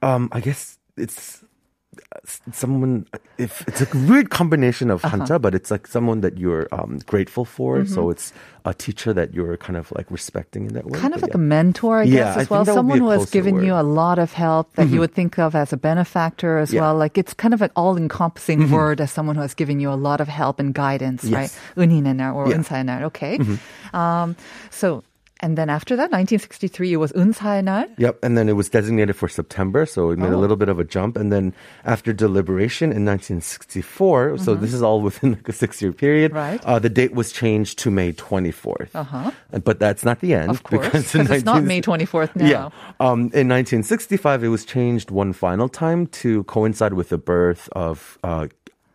Um, 0.03 0.29
I 0.33 0.41
guess 0.41 0.77
it's 0.97 1.17
uh, 1.17 1.21
s- 1.21 1.45
someone 2.52 3.06
if 3.38 3.68
it's 3.68 3.82
a 3.82 3.88
weird 4.08 4.30
combination 4.30 4.90
of 4.90 5.04
uh-huh. 5.04 5.18
hanja 5.18 5.42
but 5.42 5.54
it's 5.54 5.70
like 5.70 5.88
someone 5.88 6.22
that 6.22 6.38
you're 6.38 6.68
um, 6.72 7.00
grateful 7.06 7.44
for 7.44 7.80
mm-hmm. 7.80 7.94
so 7.94 8.10
it's 8.10 8.32
a 8.64 8.74
teacher 8.74 9.12
that 9.12 9.34
you're 9.34 9.58
kind 9.58 9.76
of 9.76 9.92
like 9.94 10.10
respecting 10.10 10.68
in 10.68 10.74
that 10.74 10.86
way 10.86 11.00
kind 11.00 11.14
of 11.14 11.22
like 11.22 11.32
yeah. 11.32 11.38
a 11.38 11.40
mentor 11.40 12.00
i 12.00 12.04
yeah, 12.04 12.16
guess 12.16 12.38
as 12.38 12.52
I 12.52 12.54
well 12.54 12.66
someone 12.66 13.00
who 13.00 13.10
has 13.10 13.30
given 13.30 13.56
word. 13.56 13.66
you 13.66 13.74
a 13.74 13.84
lot 13.84 14.20
of 14.20 14.32
help 14.32 14.74
that 14.76 14.86
mm-hmm. 14.86 14.94
you 14.94 15.00
would 15.02 15.14
think 15.14 15.38
of 15.38 15.56
as 15.56 15.74
a 15.74 15.78
benefactor 15.78 16.60
as 16.60 16.72
yeah. 16.72 16.82
well 16.82 16.96
like 16.96 17.18
it's 17.18 17.34
kind 17.34 17.54
of 17.54 17.62
an 17.62 17.72
all-encompassing 17.76 18.60
mm-hmm. 18.60 18.74
word 18.74 19.02
as 19.02 19.12
someone 19.12 19.36
who 19.36 19.42
has 19.42 19.54
given 19.54 19.80
you 19.80 19.90
a 19.92 20.00
lot 20.00 20.22
of 20.22 20.28
help 20.28 20.60
and 20.60 20.74
guidance 20.74 21.24
yes. 21.24 21.34
right 21.34 21.52
or 21.76 22.48
yeah. 22.48 23.06
okay 23.06 23.38
mm-hmm. 23.38 23.96
um, 23.96 24.36
so 24.70 25.04
and 25.42 25.58
then 25.58 25.70
after 25.70 25.96
that, 25.96 26.12
1963, 26.12 26.94
it 26.94 26.98
was 26.98 27.12
Unsa의 27.14 27.90
Yep, 27.98 28.20
and 28.24 28.38
then 28.38 28.48
it 28.48 28.54
was 28.54 28.70
designated 28.70 29.16
for 29.16 29.28
September, 29.28 29.86
so 29.86 30.12
it 30.12 30.20
made 30.20 30.32
oh. 30.32 30.36
a 30.36 30.42
little 30.42 30.56
bit 30.56 30.70
of 30.70 30.80
a 30.80 30.84
jump. 30.84 31.18
And 31.18 31.32
then 31.32 31.54
after 31.84 32.14
deliberation 32.14 32.92
in 32.92 33.06
1964, 33.06 34.28
mm-hmm. 34.38 34.44
so 34.44 34.54
uh-huh. 34.54 34.62
this 34.62 34.74
is 34.74 34.82
all 34.82 35.02
within 35.02 35.34
like 35.34 35.50
a 35.50 35.54
six-year 35.54 35.94
period. 35.94 36.34
Right. 36.34 36.64
Uh, 36.64 36.78
the 36.78 36.90
date 36.90 37.14
was 37.14 37.32
changed 37.32 37.80
to 37.80 37.92
May 37.92 38.14
24th. 38.14 38.90
Uh-huh. 38.94 39.32
But 39.64 39.80
that's 39.80 40.06
not 40.06 40.20
the 40.20 40.36
end, 40.36 40.52
of 40.52 40.64
course, 40.64 40.86
because 40.86 41.16
19... 41.16 41.36
it's 41.36 41.46
not 41.46 41.64
May 41.64 41.82
24th 41.82 42.36
now. 42.36 42.46
Yeah. 42.46 42.66
Um, 43.00 43.34
in 43.34 43.50
1965, 43.50 44.44
it 44.44 44.48
was 44.50 44.64
changed 44.64 45.10
one 45.10 45.34
final 45.34 45.70
time 45.70 46.08
to 46.22 46.44
coincide 46.44 46.94
with 46.94 47.10
the 47.10 47.18
birth 47.18 47.68
of 47.74 48.20
uh, 48.24 48.48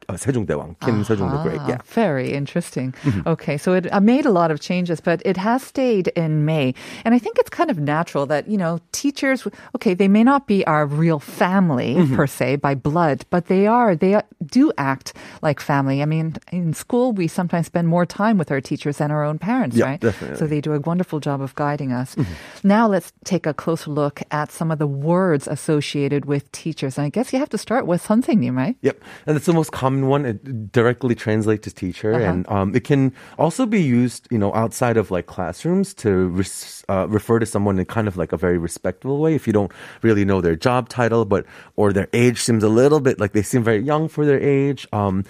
uh, 0.08 0.14
Sejongdaewang, 0.14 0.78
King 0.80 1.00
uh-huh. 1.00 1.14
Sejong 1.14 1.30
the 1.32 1.42
Great. 1.42 1.60
Yeah. 1.68 1.78
Very 1.84 2.32
interesting. 2.32 2.92
Mm-hmm. 3.02 3.28
Okay, 3.28 3.56
so 3.56 3.74
it 3.74 3.92
uh, 3.92 4.00
made 4.00 4.26
a 4.26 4.30
lot 4.30 4.50
of 4.50 4.60
changes, 4.60 5.00
but 5.00 5.22
it 5.24 5.36
has 5.36 5.62
stayed 5.62 6.08
in 6.08 6.44
May. 6.44 6.74
And 7.04 7.14
I 7.14 7.18
think 7.18 7.38
it's 7.38 7.50
kind 7.50 7.70
of 7.70 7.78
natural 7.78 8.26
that, 8.26 8.48
you 8.48 8.56
know, 8.56 8.80
teachers, 8.92 9.46
okay, 9.74 9.94
they 9.94 10.08
may 10.08 10.24
not 10.24 10.46
be 10.46 10.66
our 10.66 10.86
real 10.86 11.18
family 11.18 11.94
mm-hmm. 11.94 12.16
per 12.16 12.26
se 12.26 12.56
by 12.56 12.74
blood, 12.74 13.24
but 13.30 13.46
they 13.46 13.66
are, 13.66 13.96
they 13.96 14.20
do 14.44 14.72
act 14.78 15.14
like 15.42 15.60
family. 15.60 16.02
I 16.02 16.06
mean, 16.06 16.36
in 16.52 16.72
school, 16.74 17.12
we 17.12 17.28
sometimes 17.28 17.66
spend 17.66 17.88
more 17.88 18.06
time 18.06 18.38
with 18.38 18.50
our 18.50 18.60
teachers 18.60 18.98
than 18.98 19.10
our 19.10 19.24
own 19.24 19.38
parents, 19.38 19.76
yeah, 19.76 19.86
right? 19.86 20.00
Definitely. 20.00 20.38
So 20.38 20.46
they 20.46 20.60
do 20.60 20.72
a 20.72 20.80
wonderful 20.80 21.20
job 21.20 21.40
of 21.40 21.54
guiding 21.54 21.92
us. 21.92 22.14
Mm-hmm. 22.14 22.68
Now 22.68 22.86
let's 22.88 23.12
take 23.24 23.46
a 23.46 23.54
closer 23.54 23.90
look 23.90 24.22
at 24.30 24.50
some 24.52 24.70
of 24.70 24.78
the 24.78 24.86
words 24.86 25.48
associated 25.48 26.26
with 26.26 26.50
teachers. 26.52 26.98
And 26.98 27.06
I 27.06 27.10
guess 27.10 27.32
you 27.32 27.38
have 27.38 27.50
to 27.50 27.58
start 27.58 27.86
with 27.86 28.02
something 28.02 28.40
new, 28.40 28.52
right? 28.52 28.76
Yep. 28.82 29.02
And 29.26 29.36
it's 29.36 29.46
the 29.46 29.52
most 29.52 29.72
common 29.72 29.95
um, 30.04 30.08
one 30.08 30.26
it 30.26 30.72
directly 30.72 31.14
translate 31.14 31.62
to 31.62 31.70
teacher, 31.70 32.14
uh-huh. 32.14 32.24
and 32.24 32.48
um, 32.48 32.74
it 32.74 32.84
can 32.84 33.12
also 33.38 33.66
be 33.66 33.82
used, 33.82 34.26
you 34.30 34.38
know, 34.38 34.54
outside 34.54 34.96
of 34.96 35.10
like 35.10 35.26
classrooms 35.26 35.94
to 35.94 36.28
res- 36.28 36.84
uh, 36.88 37.06
refer 37.08 37.38
to 37.38 37.46
someone 37.46 37.78
in 37.78 37.84
kind 37.86 38.08
of 38.08 38.16
like 38.16 38.32
a 38.32 38.36
very 38.36 38.58
respectful 38.58 39.18
way. 39.18 39.34
If 39.34 39.46
you 39.46 39.52
don't 39.52 39.72
really 40.02 40.24
know 40.24 40.40
their 40.40 40.56
job 40.56 40.88
title, 40.88 41.24
but 41.24 41.46
or 41.76 41.92
their 41.92 42.08
age 42.12 42.40
seems 42.40 42.62
a 42.62 42.68
little 42.68 43.00
bit 43.00 43.20
like 43.20 43.32
they 43.32 43.42
seem 43.42 43.62
very 43.62 43.82
young 43.82 44.08
for 44.08 44.24
their 44.24 44.40
age. 44.40 44.86
Um, 44.92 45.24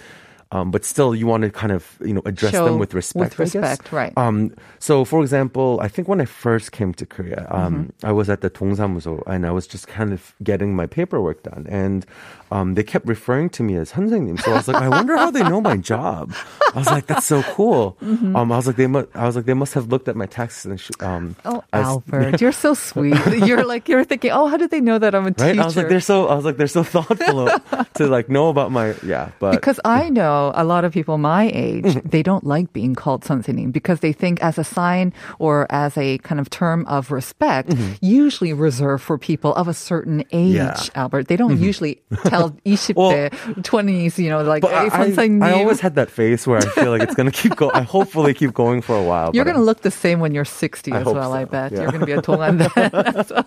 um, 0.51 0.71
but 0.71 0.85
still 0.85 1.13
you 1.13 1.27
want 1.27 1.43
to 1.43 1.49
kind 1.49 1.71
of 1.71 1.97
you 2.03 2.13
know 2.13 2.21
address 2.25 2.53
Show 2.53 2.65
them 2.65 2.79
with 2.79 2.93
respect. 2.93 3.37
With 3.37 3.53
respect, 3.53 3.91
right? 3.91 4.13
Um, 4.15 4.53
so, 4.79 5.03
for 5.03 5.21
example, 5.21 5.79
I 5.81 5.87
think 5.87 6.07
when 6.07 6.21
I 6.21 6.25
first 6.25 6.71
came 6.71 6.93
to 6.95 7.05
Korea, 7.05 7.47
um, 7.51 7.75
mm-hmm. 7.75 8.05
I 8.05 8.11
was 8.11 8.29
at 8.29 8.41
the 8.41 8.49
Dongsamuso 8.49 9.23
and 9.27 9.45
I 9.45 9.51
was 9.51 9.67
just 9.67 9.87
kind 9.87 10.13
of 10.13 10.33
getting 10.41 10.75
my 10.75 10.87
paperwork 10.87 11.43
done, 11.43 11.67
and 11.69 12.05
um, 12.50 12.74
they 12.74 12.82
kept 12.82 13.06
referring 13.06 13.48
to 13.56 13.62
me 13.62 13.76
as 13.76 13.92
선생님. 13.92 14.38
So 14.40 14.52
I 14.52 14.54
was 14.56 14.68
like, 14.68 14.76
I 14.82 14.88
wonder 14.88 15.16
how 15.16 15.30
they 15.30 15.42
know 15.42 15.60
my 15.60 15.76
job. 15.78 16.34
I 16.74 16.78
was 16.78 16.86
like, 16.86 17.06
that's 17.06 17.24
so 17.24 17.42
cool. 17.56 17.96
Mm-hmm. 18.02 18.36
Um, 18.36 18.52
I 18.52 18.56
was 18.56 18.66
like, 18.66 18.76
they 18.76 18.86
must. 18.86 19.08
I 19.14 19.24
was 19.24 19.36
like, 19.36 19.46
they 19.46 19.54
must 19.54 19.72
have 19.72 19.88
looked 19.88 20.06
at 20.08 20.16
my 20.16 20.26
taxes 20.26 20.66
and 20.66 20.78
sh- 20.80 20.90
um, 21.00 21.34
Oh, 21.46 21.64
as- 21.72 21.86
Albert, 21.86 22.40
you're 22.40 22.52
so 22.52 22.74
sweet. 22.74 23.16
You're 23.48 23.64
like 23.64 23.88
you're 23.88 24.04
thinking, 24.04 24.32
oh, 24.32 24.48
how 24.48 24.56
did 24.56 24.70
they 24.70 24.80
know 24.80 24.98
that 24.98 25.14
I'm 25.14 25.24
a 25.24 25.32
Right? 25.32 25.56
teacher? 25.56 25.62
I 25.62 25.64
was 25.64 25.76
like, 25.76 25.88
they're 25.88 26.00
so. 26.04 26.28
I 26.28 26.34
was 26.36 26.44
like, 26.44 26.56
they're 26.58 26.66
so 26.68 26.82
thoughtful 26.84 27.48
to 27.96 28.06
like 28.06 28.28
know 28.28 28.48
about 28.52 28.70
my 28.70 28.94
yeah. 29.02 29.32
But 29.40 29.52
because 29.56 29.80
I 29.84 30.10
know 30.10 30.52
a 30.54 30.64
lot 30.64 30.84
of 30.84 30.92
people 30.92 31.16
my 31.16 31.48
age, 31.54 31.84
Mm-hmm. 31.88 32.08
they 32.08 32.22
don't 32.22 32.44
like 32.44 32.72
being 32.76 32.94
called 32.94 33.24
선생님 33.24 33.72
because 33.72 34.00
they 34.00 34.12
think 34.12 34.42
as 34.44 34.58
a 34.60 34.64
sign 34.64 35.12
or 35.40 35.66
as 35.72 35.96
a 35.96 36.18
kind 36.18 36.38
of 36.40 36.50
term 36.50 36.84
of 36.86 37.10
respect, 37.10 37.72
usually 38.04 38.52
reserved 38.52 39.02
for 39.02 39.16
people 39.16 39.54
of 39.56 39.68
a 39.68 39.74
certain 39.74 40.20
age, 40.32 40.52
Mm-hmm. 40.52 40.56
Yeah. 40.56 40.72
Mm-hmm. 40.76 40.98
Albert. 41.00 41.28
They 41.28 41.36
don't 41.36 41.56
usually 41.58 42.02
tell 42.26 42.35
20대, 42.36 43.30
20s, 43.62 44.18
you 44.18 44.28
know, 44.30 44.42
like, 44.42 44.62
But 44.62 44.70
hey, 44.72 44.88
I, 44.92 45.10
선생님. 45.10 45.42
I 45.44 45.52
always 45.52 45.80
had 45.80 45.94
that 45.96 46.10
face 46.10 46.46
where 46.46 46.58
I 46.58 46.66
feel 46.66 46.90
like 46.90 47.02
it's 47.02 47.14
gonna 47.14 47.30
keep 47.32 47.56
going. 47.56 47.72
I 47.74 47.82
hopefully 47.82 48.34
keep 48.34 48.52
going 48.54 48.82
for 48.82 48.96
a 48.96 49.02
while. 49.02 49.30
You're 49.32 49.44
but 49.44 49.52
going 49.52 49.60
to 49.60 49.64
look 49.64 49.82
the 49.82 49.90
same 49.90 50.20
when 50.20 50.34
you're 50.34 50.44
60 50.44 50.92
I 50.92 50.98
as 50.98 51.04
hope 51.04 51.14
well, 51.16 51.32
I 51.32 51.44
so. 51.44 51.50
bet. 51.50 51.72
Yeah. 51.72 51.82
You're 51.82 51.90
going 51.90 52.00
to 52.00 52.06
be 52.06 52.12
a 52.12 52.22
동안 52.22 52.58
then. 52.58 53.24
so, 53.24 53.44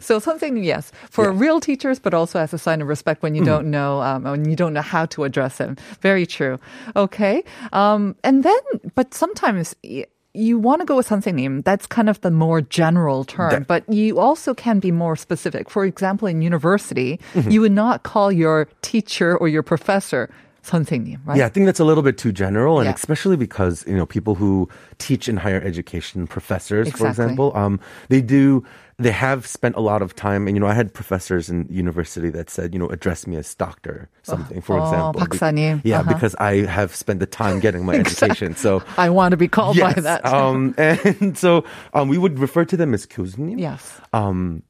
so 0.00 0.18
something, 0.18 0.56
yes, 0.62 0.92
for 1.10 1.24
Yeah. 1.32 1.38
real 1.38 1.60
teachers, 1.60 1.98
but 1.98 2.14
also 2.14 2.38
as 2.38 2.52
a 2.52 2.58
sign 2.58 2.80
of 2.82 2.88
respect 2.88 3.22
when 3.22 3.34
you 3.34 3.42
Mm-hmm. 3.42 3.50
don't 3.52 3.70
know, 3.70 4.00
um, 4.00 4.24
when 4.24 4.48
you 4.48 4.56
don't 4.56 4.72
know 4.72 4.82
how 4.82 5.06
to 5.06 5.24
address 5.24 5.58
them. 5.58 5.76
Very 6.00 6.26
true. 6.26 6.58
Okay. 6.96 7.44
Um, 7.72 8.16
and 8.24 8.42
then, 8.42 8.60
but 8.94 9.12
sometimes, 9.14 9.76
y- 9.84 10.06
you 10.34 10.58
want 10.58 10.80
to 10.82 10.84
go 10.86 10.96
with 10.96 11.08
선생님. 11.08 11.64
That's 11.64 11.86
kind 11.86 12.10
of 12.10 12.20
the 12.20 12.30
more 12.30 12.60
general 12.60 13.24
term, 13.24 13.50
That- 13.50 13.66
but 13.66 13.88
you 13.92 14.18
also 14.18 14.52
can 14.52 14.78
be 14.80 14.90
more 14.92 15.16
specific. 15.16 15.70
For 15.70 15.84
example, 15.86 16.28
in 16.28 16.42
university, 16.42 17.18
Mm-hmm. 17.34 17.50
you 17.50 17.60
would 17.62 17.72
not 17.72 18.02
call 18.02 18.30
your 18.30 18.68
teacher 18.82 19.36
or 19.36 19.48
your 19.48 19.62
professor 19.62 20.28
선생님, 20.66 21.18
right? 21.24 21.38
Yeah, 21.38 21.46
I 21.46 21.48
think 21.48 21.66
that's 21.66 21.78
a 21.78 21.84
little 21.84 22.02
bit 22.02 22.18
too 22.18 22.32
general, 22.32 22.80
and 22.80 22.86
Yeah. 22.90 22.94
especially 22.94 23.36
because 23.36 23.86
you 23.86 23.94
know 23.96 24.04
people 24.04 24.34
who 24.34 24.68
teach 24.98 25.28
in 25.28 25.36
higher 25.36 25.60
education, 25.62 26.26
professors, 26.26 26.90
for 26.90 27.06
Exactly. 27.06 27.08
example, 27.38 27.52
um, 27.54 27.78
they 28.08 28.20
do 28.20 28.64
they 28.98 29.12
have 29.12 29.46
spent 29.46 29.76
a 29.76 29.80
lot 29.80 30.02
of 30.02 30.16
time, 30.16 30.48
and 30.48 30.56
you 30.56 30.60
know 30.60 30.66
I 30.66 30.74
had 30.74 30.90
professors 30.92 31.46
in 31.48 31.68
university 31.70 32.30
that 32.34 32.50
said 32.50 32.74
you 32.74 32.80
know 32.82 32.88
address 32.90 33.28
me 33.30 33.36
as 33.38 33.54
doctor 33.54 34.08
something, 34.26 34.58
for 34.60 34.74
oh, 34.74 34.82
example. 34.82 35.12
Be- 35.22 35.38
박사님. 35.38 35.82
Yeah, 35.86 36.00
Uh-huh. 36.02 36.12
because 36.18 36.34
I 36.42 36.66
have 36.66 36.90
spent 36.98 37.20
the 37.22 37.30
time 37.30 37.60
getting 37.62 37.86
my 37.86 37.94
education, 37.94 38.56
so. 38.58 38.82
I 38.98 39.06
want 39.06 39.30
to 39.32 39.38
be 39.38 39.46
called 39.46 39.76
Yes, 39.78 39.94
by 39.94 40.00
that. 40.02 40.26
um, 40.26 40.74
and 40.82 41.38
so 41.38 41.62
um, 41.94 42.08
we 42.10 42.18
would 42.18 42.42
refer 42.42 42.64
to 42.66 42.76
them 42.76 42.90
as 42.90 43.06
교수님. 43.06 43.60
yes. 43.62 44.00
Um, 44.12 44.66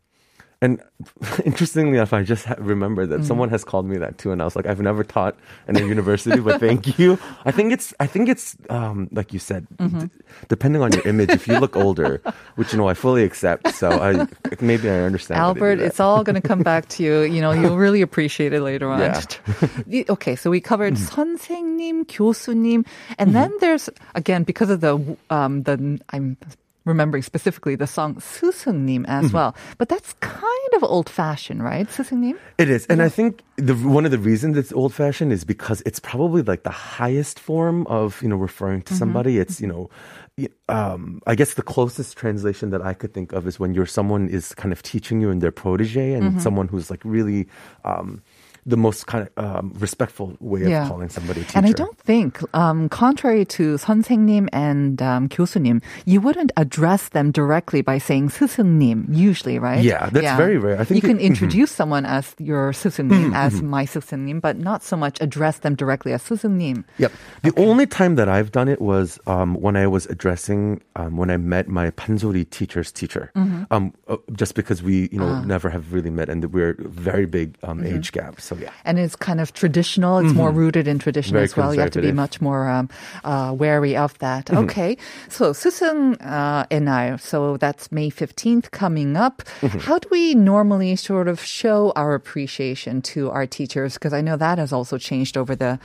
and 0.62 0.80
interestingly 1.46 1.98
enough, 1.98 2.14
I 2.14 2.22
just 2.22 2.46
ha- 2.46 2.56
remember 2.60 3.08
that 3.08 3.22
mm. 3.22 3.26
someone 3.26 3.50
has 3.50 3.64
called 3.64 3.88
me 3.88 3.98
that 3.98 4.20
too, 4.20 4.32
and 4.32 4.42
I 4.42 4.46
was 4.46 4.56
like, 4.56 4.68
I've 4.68 4.80
never 4.80 5.04
taught 5.04 5.36
in 5.68 5.76
a 5.76 5.82
university, 5.82 6.40
but 6.40 6.60
thank 6.60 7.00
you. 7.00 7.18
I 7.46 7.52
think 7.52 7.74
it's, 7.74 7.96
I 8.00 8.06
think 8.06 8.30
it's, 8.30 8.56
um, 8.70 9.10
like 9.12 9.34
you 9.34 9.40
said, 9.40 9.66
mm-hmm. 9.78 10.06
d- 10.06 10.10
depending 10.50 10.84
on 10.84 10.92
your 10.94 11.02
image. 11.08 11.32
if 11.32 11.48
you 11.48 11.60
look 11.60 11.76
older, 11.76 12.22
which 12.56 12.74
you 12.74 12.78
know 12.78 12.88
I 12.88 12.94
fully 12.94 13.24
accept, 13.24 13.74
so 13.74 13.90
I 13.90 14.28
maybe 14.62 14.88
I 14.88 15.02
understand. 15.02 15.40
Albert, 15.42 15.80
it's 15.80 16.00
all 16.00 16.24
going 16.24 16.40
to 16.40 16.48
come 16.48 16.62
back 16.62 16.88
to 16.90 17.04
you. 17.04 17.22
You 17.22 17.42
know, 17.42 17.52
you'll 17.52 17.78
really 17.78 18.02
appreciate 18.02 18.54
it 18.54 18.62
later 18.62 18.88
on. 18.90 19.00
Yeah. 19.02 20.04
okay, 20.10 20.36
so 20.36 20.52
we 20.52 20.62
covered 20.62 20.94
mm. 20.94 21.10
선생님, 21.10 22.06
교수님, 22.06 22.86
and 23.18 23.30
mm-hmm. 23.30 23.34
then 23.34 23.52
there's 23.60 23.90
again 24.14 24.44
because 24.44 24.70
of 24.70 24.82
the 24.82 25.18
um 25.32 25.64
the 25.64 26.00
I'm 26.14 26.38
remembering 26.85 27.23
specifically 27.23 27.75
the 27.75 27.87
song 27.87 28.15
스승님 28.23 29.05
as 29.09 29.27
Mm-hmm. 29.27 29.35
well. 29.35 29.57
But 29.77 29.89
that's 29.89 30.13
kind 30.21 30.73
of 30.75 30.85
old 30.85 31.09
fashioned, 31.11 31.65
right? 31.65 31.89
스승님? 31.89 32.39
It 32.59 32.71
is, 32.71 32.87
and 32.87 33.03
I 33.03 33.09
think 33.09 33.43
the 33.57 33.75
one 33.75 34.05
of 34.05 34.13
the 34.13 34.19
reasons 34.23 34.57
it's 34.57 34.73
old 34.73 34.95
fashioned 34.95 35.33
is 35.33 35.43
because 35.43 35.83
it's 35.85 35.99
probably 35.99 36.43
like 36.43 36.63
the 36.63 36.71
highest 36.71 37.41
form 37.41 37.87
of 37.89 38.23
you 38.23 38.29
know 38.29 38.37
referring 38.37 38.83
to 38.83 38.95
somebody. 38.95 39.39
It's 39.39 39.61
you 39.61 39.67
know, 39.67 39.91
y- 40.39 40.47
um, 40.69 41.21
I 41.27 41.35
guess 41.35 41.55
the 41.55 41.63
closest 41.67 42.17
translation 42.17 42.71
that 42.71 42.83
I 42.83 42.95
could 42.95 43.13
think 43.13 43.33
of 43.33 43.47
is 43.49 43.59
when 43.59 43.75
you're 43.75 43.87
someone 43.91 44.29
is 44.29 44.55
kind 44.55 44.71
of 44.73 44.83
teaching 44.83 45.21
you 45.21 45.31
and 45.31 45.41
their 45.43 45.51
protege, 45.53 46.13
and 46.15 46.41
someone 46.41 46.69
who's 46.69 46.89
like 46.91 47.03
really. 47.05 47.49
Um, 47.85 48.23
the 48.66 48.78
most 48.78 49.08
kind 49.08 49.28
of 49.28 49.44
um, 49.44 49.74
respectful 49.80 50.38
way 50.40 50.68
yeah. 50.68 50.84
of 50.84 50.90
calling 50.90 51.10
somebody 51.10 51.42
teacher. 51.42 51.58
And 51.58 51.66
I 51.66 51.72
don't 51.72 51.98
think, 51.98 52.40
um, 52.56 52.90
contrary 52.90 53.46
to 53.58 53.76
선생님 53.76 54.50
and 54.54 55.02
um, 55.02 55.30
교수님, 55.30 55.82
you 56.06 56.22
wouldn't 56.22 56.52
address 56.58 57.10
them 57.10 57.32
directly 57.32 57.82
by 57.82 57.98
saying 57.98 58.30
스승님 58.30 59.06
usually, 59.10 59.58
right? 59.58 59.84
Yeah, 59.84 60.10
that's 60.10 60.24
yeah. 60.24 60.38
very 60.38 60.58
rare. 60.58 60.80
I 60.80 60.84
think 60.86 61.02
you 61.02 61.08
can 61.08 61.18
mm-hmm. 61.18 61.26
introduce 61.26 61.72
mm-hmm. 61.72 61.78
someone 61.78 62.06
as 62.06 62.36
your 62.38 62.72
mm-hmm, 62.72 62.88
스승님, 62.88 63.36
as 63.36 63.56
mm-hmm. 63.56 63.70
my 63.70 63.86
스승님, 63.86 64.42
but 64.42 64.58
not 64.58 64.84
so 64.84 64.96
much 64.96 65.20
address 65.22 65.60
them 65.60 65.76
directly 65.76 66.14
as 66.14 66.22
스승님. 66.22 66.84
Yep. 66.98 67.12
The 67.44 67.50
okay. 67.50 67.66
only 67.66 67.88
time 67.88 68.16
that 68.16 68.30
I've 68.30 68.52
done 68.52 68.68
it 68.68 68.82
was 68.82 69.20
um, 69.26 69.56
when 69.56 69.76
I 69.76 69.88
was 69.88 70.06
addressing 70.06 70.82
um, 70.96 71.18
when 71.18 71.30
I 71.30 71.38
met 71.38 71.68
my 71.68 71.90
pansori 71.92 72.48
teacher's 72.50 72.92
teacher. 72.92 73.32
Mm-hmm. 73.36 73.64
Um, 73.72 73.94
uh, 74.08 74.18
just 74.34 74.54
because 74.54 74.84
we, 74.84 75.10
you 75.12 75.20
know, 75.20 75.30
uh. 75.30 75.46
never 75.46 75.70
have 75.70 75.94
really 75.94 76.12
met, 76.12 76.30
and 76.30 76.46
we're 76.54 76.76
very 76.80 77.26
big 77.26 77.58
um, 77.64 77.84
age 77.84 78.12
gaps. 78.12 78.51
So 78.52 78.58
yeah. 78.58 78.72
And 78.84 79.00
it's 79.00 79.16
kind 79.16 79.40
of 79.40 79.54
traditional. 79.54 80.18
It's 80.18 80.28
mm-hmm. 80.28 80.38
more 80.38 80.52
rooted 80.52 80.86
in 80.88 81.00
tradition 81.00 81.34
Very 81.34 81.46
as 81.46 81.56
well. 81.56 81.74
You 81.74 81.80
have 81.80 81.92
to 81.92 82.02
be 82.02 82.12
much 82.12 82.42
more 82.42 82.68
um, 82.68 82.90
uh, 83.24 83.56
wary 83.58 83.96
of 83.96 84.18
that. 84.20 84.48
Mm-hmm. 84.48 84.66
Okay. 84.66 84.98
So 85.30 85.54
Susung 85.54 86.18
uh, 86.20 86.66
and 86.70 86.90
I, 86.90 87.16
so 87.16 87.56
that's 87.56 87.92
May 87.94 88.10
15th 88.10 88.72
coming 88.72 89.16
up. 89.16 89.42
Mm-hmm. 89.62 89.80
How 89.80 90.00
do 90.00 90.10
we 90.12 90.36
normally 90.36 90.98
sort 90.98 91.30
of 91.30 91.40
show 91.40 91.94
our 91.96 92.14
appreciation 92.14 93.02
to 93.14 93.32
our 93.32 93.48
teachers? 93.48 93.94
Because 93.94 94.12
I 94.12 94.20
know 94.20 94.36
that 94.36 94.58
has 94.58 94.74
also 94.74 94.98
changed 94.98 95.38
over 95.38 95.56
the, 95.56 95.80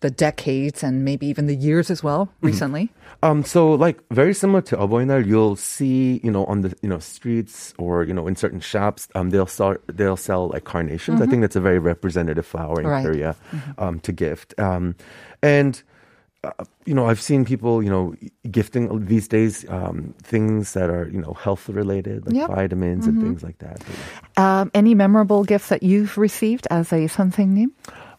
the 0.00 0.10
decades 0.10 0.82
and 0.82 1.04
maybe 1.04 1.26
even 1.28 1.46
the 1.46 1.54
years 1.54 1.88
as 1.88 2.02
well 2.02 2.26
mm-hmm. 2.26 2.46
recently. 2.46 2.90
Um, 3.22 3.44
so 3.44 3.72
like 3.72 4.00
very 4.10 4.32
similar 4.32 4.60
to 4.62 4.76
Aboinar, 4.76 5.26
you'll 5.26 5.56
see, 5.56 6.20
you 6.22 6.30
know, 6.30 6.44
on 6.46 6.60
the 6.60 6.76
you 6.82 6.88
know 6.88 7.00
streets 7.00 7.74
or 7.76 8.04
you 8.04 8.14
know 8.14 8.28
in 8.28 8.36
certain 8.36 8.60
shops, 8.60 9.08
um, 9.16 9.30
they'll 9.30 9.46
sell 9.46 9.76
they'll 9.88 10.16
sell 10.16 10.48
like 10.48 10.64
carnations. 10.64 11.20
I 11.20 11.24
mm-hmm. 11.24 11.30
think 11.30 11.40
that's 11.42 11.56
a 11.56 11.60
very 11.60 11.80
representative 11.80 12.07
flower 12.43 12.79
in 12.81 12.87
Right. 12.87 13.05
Korea 13.05 13.35
um, 13.77 13.99
to 14.01 14.11
gift. 14.11 14.53
Um, 14.59 14.95
and 15.41 15.81
uh, 16.43 16.51
you 16.85 16.93
know, 16.93 17.07
I've 17.07 17.21
seen 17.21 17.45
people, 17.45 17.81
you 17.81 17.89
know, 17.89 18.15
gifting 18.51 19.05
these 19.05 19.27
days 19.29 19.63
um, 19.69 20.13
things 20.21 20.73
that 20.73 20.89
are 20.89 21.07
you 21.07 21.21
know 21.21 21.33
health 21.33 21.69
related, 21.69 22.25
like 22.25 22.35
Yep. 22.35 22.49
vitamins 22.49 23.07
and 23.07 23.21
things 23.21 23.43
like 23.43 23.59
that. 23.59 23.79
But, 23.79 23.95
yeah. 24.37 24.61
Um, 24.61 24.71
any 24.73 24.93
memorable 24.93 25.43
gifts 25.47 25.69
that 25.69 25.83
you've 25.83 26.17
received 26.17 26.67
as 26.69 26.91
a 26.91 27.07
선생님? 27.07 27.71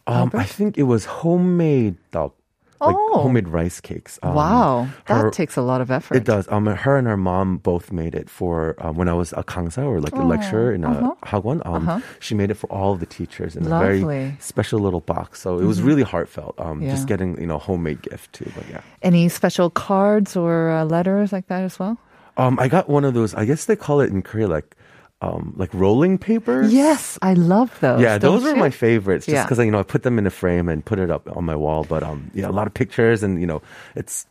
Um, 0.07 0.29
I 0.33 0.43
think 0.45 0.77
it 0.77 0.83
was 0.89 1.05
homemade 1.05 1.97
dog, 2.09 2.33
like 2.80 2.96
oh. 2.98 3.22
homemade 3.22 3.48
rice 3.48 3.80
cakes. 3.80 4.18
Um, 4.22 4.34
wow, 4.34 4.88
that 5.06 5.32
takes 5.32 5.56
a 5.56 5.62
lot 5.62 5.80
of 5.80 5.90
effort. 5.90 6.16
It 6.16 6.24
does. 6.24 6.48
Um, 6.48 6.66
her 6.66 6.96
and 6.96 7.06
her 7.06 7.16
mom 7.16 7.58
both 7.58 7.92
made 7.92 8.14
it 8.14 8.30
for 8.30 8.74
um, 8.78 8.96
when 8.96 9.08
I 9.08 9.14
was 9.14 9.32
a 9.32 9.42
kangsa 9.42 9.84
or 9.84 10.00
like 10.00 10.16
oh. 10.16 10.22
a 10.22 10.26
lecturer 10.26 10.72
in 10.72 10.84
uh-huh. 10.84 11.14
a 11.22 11.26
hagwon. 11.26 11.64
Um, 11.66 11.88
uh-huh. 11.88 12.00
she 12.20 12.34
made 12.34 12.50
it 12.50 12.54
for 12.54 12.70
all 12.72 12.96
the 12.96 13.06
teachers 13.06 13.56
in 13.56 13.68
Lovely. 13.68 14.02
a 14.02 14.04
very 14.04 14.36
special 14.40 14.80
little 14.80 15.00
box. 15.00 15.40
So 15.40 15.54
it 15.54 15.58
mm-hmm. 15.58 15.68
was 15.68 15.82
really 15.82 16.02
heartfelt. 16.02 16.54
Um, 16.58 16.82
yeah. 16.82 16.90
just 16.90 17.06
getting 17.06 17.38
you 17.40 17.46
know 17.46 17.58
homemade 17.58 18.02
gift 18.02 18.32
too. 18.32 18.50
But 18.54 18.68
yeah, 18.68 18.80
any 19.02 19.28
special 19.28 19.70
cards 19.70 20.36
or 20.36 20.70
uh, 20.70 20.84
letters 20.84 21.32
like 21.32 21.48
that 21.48 21.62
as 21.62 21.78
well? 21.78 21.98
Um, 22.36 22.58
I 22.58 22.68
got 22.68 22.88
one 22.88 23.04
of 23.04 23.14
those. 23.14 23.34
I 23.34 23.44
guess 23.44 23.66
they 23.66 23.76
call 23.76 24.00
it 24.00 24.10
in 24.10 24.22
Korea 24.22 24.48
like 24.48 24.76
um, 25.22 25.52
like 25.56 25.72
rolling 25.74 26.16
papers. 26.18 26.72
Yes, 26.72 27.18
I 27.20 27.34
love 27.34 27.78
those. 27.80 28.00
Yeah, 28.00 28.16
those 28.18 28.42
don't 28.44 28.56
are 28.56 28.56
my 28.56 28.70
favorites. 28.70 29.26
Just 29.26 29.34
Yeah. 29.34 29.44
because 29.44 29.58
you 29.58 29.70
know 29.70 29.80
I 29.80 29.82
put 29.82 30.02
them 30.02 30.18
in 30.18 30.26
a 30.26 30.30
frame 30.30 30.68
and 30.68 30.84
put 30.84 30.98
it 30.98 31.10
up 31.10 31.28
on 31.36 31.44
my 31.44 31.54
wall. 31.56 31.84
But 31.84 32.02
um, 32.02 32.30
yeah, 32.34 32.48
a 32.48 32.52
lot 32.54 32.66
of 32.66 32.72
pictures 32.74 33.22
and 33.22 33.40
you 33.40 33.46
know, 33.46 33.60
it's 33.94 34.26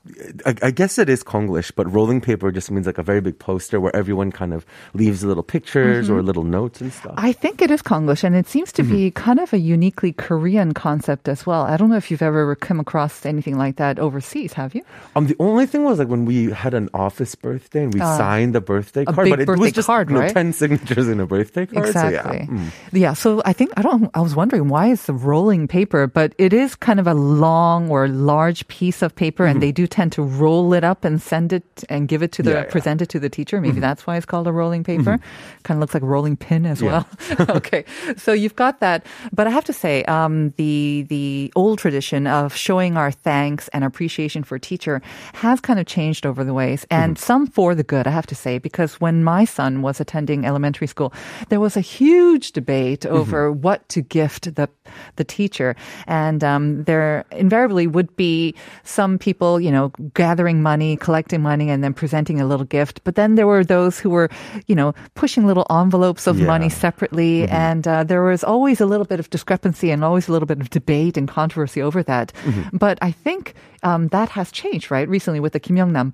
I, 0.46 0.56
I 0.64 0.72
guess 0.72 0.98
it 0.98 1.10
is 1.10 1.24
Konglish, 1.24 1.72
but 1.76 1.92
rolling 1.94 2.22
paper 2.22 2.52
just 2.52 2.72
means 2.72 2.88
like 2.88 2.98
a 2.98 3.04
very 3.04 3.22
big 3.22 3.38
poster 3.38 3.80
where 3.80 3.96
everyone 3.96 4.32
kind 4.32 4.54
of 4.54 4.66
leaves 4.94 5.24
little 5.24 5.44
pictures 5.44 6.10
or 6.10 6.24
little 6.24 6.44
notes 6.44 6.82
and 6.82 6.92
stuff. 6.92 7.12
Mm-hmm. 7.14 7.26
I 7.26 7.32
think 7.34 7.62
it 7.62 7.70
is 7.70 7.82
Konglish, 7.82 8.24
and 8.24 8.36
it 8.36 8.48
seems 8.48 8.72
to 8.74 8.84
be 8.84 8.90
Mm-hmm. 9.12 9.14
kind 9.24 9.40
of 9.40 9.54
a 9.54 9.58
uniquely 9.60 10.12
Korean 10.14 10.74
concept 10.74 11.30
as 11.30 11.46
well. 11.46 11.62
I 11.62 11.78
don't 11.78 11.90
know 11.90 11.96
if 11.98 12.10
you've 12.10 12.22
ever 12.24 12.56
come 12.56 12.80
across 12.80 13.26
anything 13.26 13.58
like 13.58 13.76
that 13.78 14.00
overseas, 14.00 14.54
have 14.54 14.74
you? 14.74 14.82
um, 15.16 15.28
the 15.28 15.36
only 15.40 15.66
thing 15.68 15.84
was 15.84 16.00
like 16.00 16.08
when 16.08 16.26
we 16.26 16.50
had 16.52 16.74
an 16.74 16.90
office 16.94 17.36
birthday 17.36 17.84
and 17.84 17.94
we 17.94 18.00
signed 18.00 18.56
the 18.56 18.62
birthday 18.62 19.06
card, 19.06 19.30
but 19.30 19.40
it 19.40 19.46
birthday 19.46 19.62
was 19.62 19.72
just 19.72 19.86
card, 19.86 20.10
you 20.10 20.16
know, 20.16 20.22
right? 20.22 20.34
ten 20.34 20.52
signatures 20.54 20.79
in 20.88 21.20
a 21.20 21.26
birthday 21.26 21.66
card. 21.66 21.86
So, 21.86 21.90
Exactly. 21.90 22.38
yeah. 22.40 22.46
Mm. 22.46 22.72
yeah. 22.94 23.14
So 23.14 23.42
I 23.46 23.54
think 23.54 23.72
I 23.78 23.82
don't. 23.82 24.10
I 24.14 24.22
was 24.22 24.36
wondering 24.36 24.68
why 24.70 24.88
is 24.88 25.06
the 25.06 25.14
rolling 25.14 25.68
paper, 25.68 26.08
but 26.08 26.34
it 26.38 26.54
is 26.54 26.76
kind 26.76 27.00
of 27.00 27.08
a 27.08 27.14
long 27.14 27.90
or 27.90 28.08
large 28.08 28.68
piece 28.68 29.02
of 29.02 29.16
paper, 29.16 29.46
and 29.46 29.62
they 29.62 29.72
do 29.72 29.88
tend 29.88 30.12
to 30.14 30.22
roll 30.24 30.74
it 30.74 30.84
up 30.84 31.06
and 31.06 31.22
send 31.22 31.54
it 31.54 31.64
and 31.90 32.08
give 32.08 32.22
it 32.24 32.32
to 32.34 32.44
the 32.44 32.50
Mm-hmm. 32.50 32.66
Yeah, 32.66 32.72
present 32.72 33.02
it 33.02 33.10
to 33.10 33.20
the 33.20 33.30
teacher. 33.30 33.62
Maybe 33.62 33.80
that's 33.80 34.08
why 34.08 34.18
it's 34.18 34.26
called 34.26 34.48
a 34.48 34.52
rolling 34.52 34.84
paper. 34.84 35.20
Kind 35.64 35.78
of 35.78 35.82
looks 35.82 35.94
like 35.94 36.02
a 36.04 36.06
rolling 36.08 36.36
pin 36.36 36.66
as 36.66 36.82
well. 36.82 37.06
okay, 37.50 37.86
so 38.18 38.34
you've 38.34 38.56
got 38.56 38.80
that, 38.80 39.06
but 39.32 39.46
I 39.46 39.52
have 39.52 39.66
to 39.66 39.74
say, 39.74 40.04
um, 40.06 40.50
the 40.58 41.06
the 41.10 41.54
old 41.56 41.78
tradition 41.78 42.26
of 42.26 42.56
showing 42.56 42.98
our 42.98 43.12
thanks 43.12 43.68
and 43.70 43.84
appreciation 43.84 44.44
for 44.44 44.58
teacher 44.58 45.02
has 45.34 45.60
kind 45.62 45.80
of 45.80 45.86
changed 45.86 46.26
over 46.26 46.44
the 46.44 46.54
ways, 46.54 46.86
and 46.90 47.18
some 47.20 47.46
for 47.46 47.76
the 47.76 47.84
good. 47.84 48.08
I 48.08 48.12
have 48.12 48.26
to 48.28 48.36
say, 48.36 48.58
because 48.58 49.00
when 49.00 49.24
my 49.24 49.46
son 49.46 49.82
was 49.82 50.00
attending 50.00 50.46
elementary 50.46 50.69
school, 50.78 51.14
there 51.50 51.60
was 51.60 51.78
a 51.78 51.82
huge 51.82 52.52
debate 52.52 53.06
over 53.06 53.52
what 53.52 53.88
to 53.90 54.02
gift 54.02 54.56
the 54.56 54.68
the 55.16 55.24
teacher, 55.24 55.76
and 56.08 56.44
um, 56.44 56.84
there 56.86 57.24
invariably 57.32 57.86
would 57.88 58.16
be 58.16 58.56
some 58.84 59.18
people, 59.20 59.60
you 59.60 59.72
know, 59.72 59.90
gathering 60.14 60.62
money, 60.64 60.98
collecting 60.98 61.42
money, 61.42 61.70
and 61.70 61.84
then 61.84 61.94
presenting 61.94 62.42
a 62.42 62.46
little 62.46 62.66
gift. 62.66 63.02
But 63.04 63.16
then 63.16 63.36
there 63.36 63.46
were 63.46 63.64
those 63.64 64.00
who 64.00 64.10
were, 64.10 64.30
you 64.68 64.76
know, 64.76 64.94
pushing 65.14 65.46
little 65.46 65.66
envelopes 65.70 66.28
of 66.28 66.40
Yeah. 66.40 66.48
money 66.48 66.70
separately, 66.70 67.48
and 67.48 67.88
uh, 67.88 68.04
there 68.04 68.24
was 68.24 68.44
always 68.44 68.82
a 68.82 68.86
little 68.86 69.06
bit 69.06 69.20
of 69.20 69.30
discrepancy 69.30 69.92
and 69.92 70.04
always 70.04 70.28
a 70.28 70.32
little 70.32 70.48
bit 70.48 70.60
of 70.60 70.70
debate 70.70 71.18
and 71.18 71.28
controversy 71.28 71.82
over 71.82 72.02
that. 72.04 72.34
But 72.74 72.98
I 73.02 73.12
think 73.12 73.54
um, 73.84 74.08
that 74.10 74.30
has 74.30 74.52
changed, 74.52 74.92
right? 74.92 75.08
Recently 75.08 75.40
with 75.40 75.54
the 75.54 75.60
Kim 75.60 75.78
Young 75.78 75.94
Ran 75.94 76.14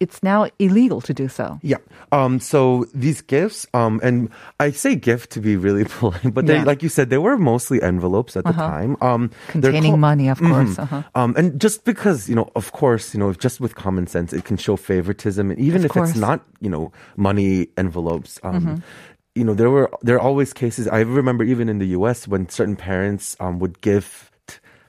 it's 0.00 0.22
now 0.22 0.48
illegal 0.58 1.00
to 1.02 1.14
do 1.14 1.28
so. 1.28 1.60
Yeah. 1.62 1.76
Um, 2.10 2.40
so 2.40 2.86
these 2.92 3.20
gifts, 3.22 3.66
um, 3.72 4.00
and 4.02 4.28
I 4.58 4.72
say 4.72 4.96
gift 4.96 5.30
to 5.32 5.40
be 5.40 5.54
really 5.56 5.84
polite, 5.88 6.34
but 6.34 6.46
they, 6.46 6.56
Yeah. 6.56 6.64
like 6.64 6.82
you 6.82 6.88
said, 6.88 7.10
they 7.10 7.18
were 7.18 7.38
mostly 7.38 7.80
envelopes 7.80 8.36
at 8.36 8.44
the 8.44 8.52
time. 8.52 8.96
Um, 9.00 9.30
Containing 9.48 9.92
called- 9.92 10.00
money, 10.00 10.28
of 10.28 10.38
course. 10.40 10.74
Mhm. 10.74 10.78
Uh-huh. 10.82 11.02
Um, 11.14 11.34
and 11.36 11.60
just 11.60 11.84
because, 11.84 12.28
you 12.28 12.34
know, 12.34 12.50
of 12.56 12.72
course, 12.72 13.14
you 13.14 13.20
know, 13.20 13.32
just 13.32 13.60
with 13.60 13.76
common 13.76 14.06
sense, 14.08 14.32
it 14.32 14.44
can 14.44 14.56
show 14.56 14.74
favoritism. 14.74 15.50
And 15.52 15.60
even 15.60 15.82
Of 15.82 15.84
if 15.86 15.90
course. 15.92 16.10
it's 16.10 16.18
not, 16.18 16.42
you 16.60 16.70
know, 16.70 16.90
money 17.16 17.68
envelopes, 17.76 18.40
um, 18.42 18.52
Mm-hmm. 18.58 18.74
you 19.36 19.44
know, 19.44 19.54
there 19.54 19.70
were, 19.70 19.88
there 20.02 20.16
are 20.16 20.20
always 20.20 20.52
cases. 20.52 20.88
I 20.88 21.00
remember 21.06 21.44
even 21.44 21.68
in 21.68 21.78
the 21.78 21.94
US 21.94 22.26
when 22.26 22.48
certain 22.48 22.74
parents, 22.74 23.36
um, 23.38 23.60
would 23.60 23.80
give 23.80 24.31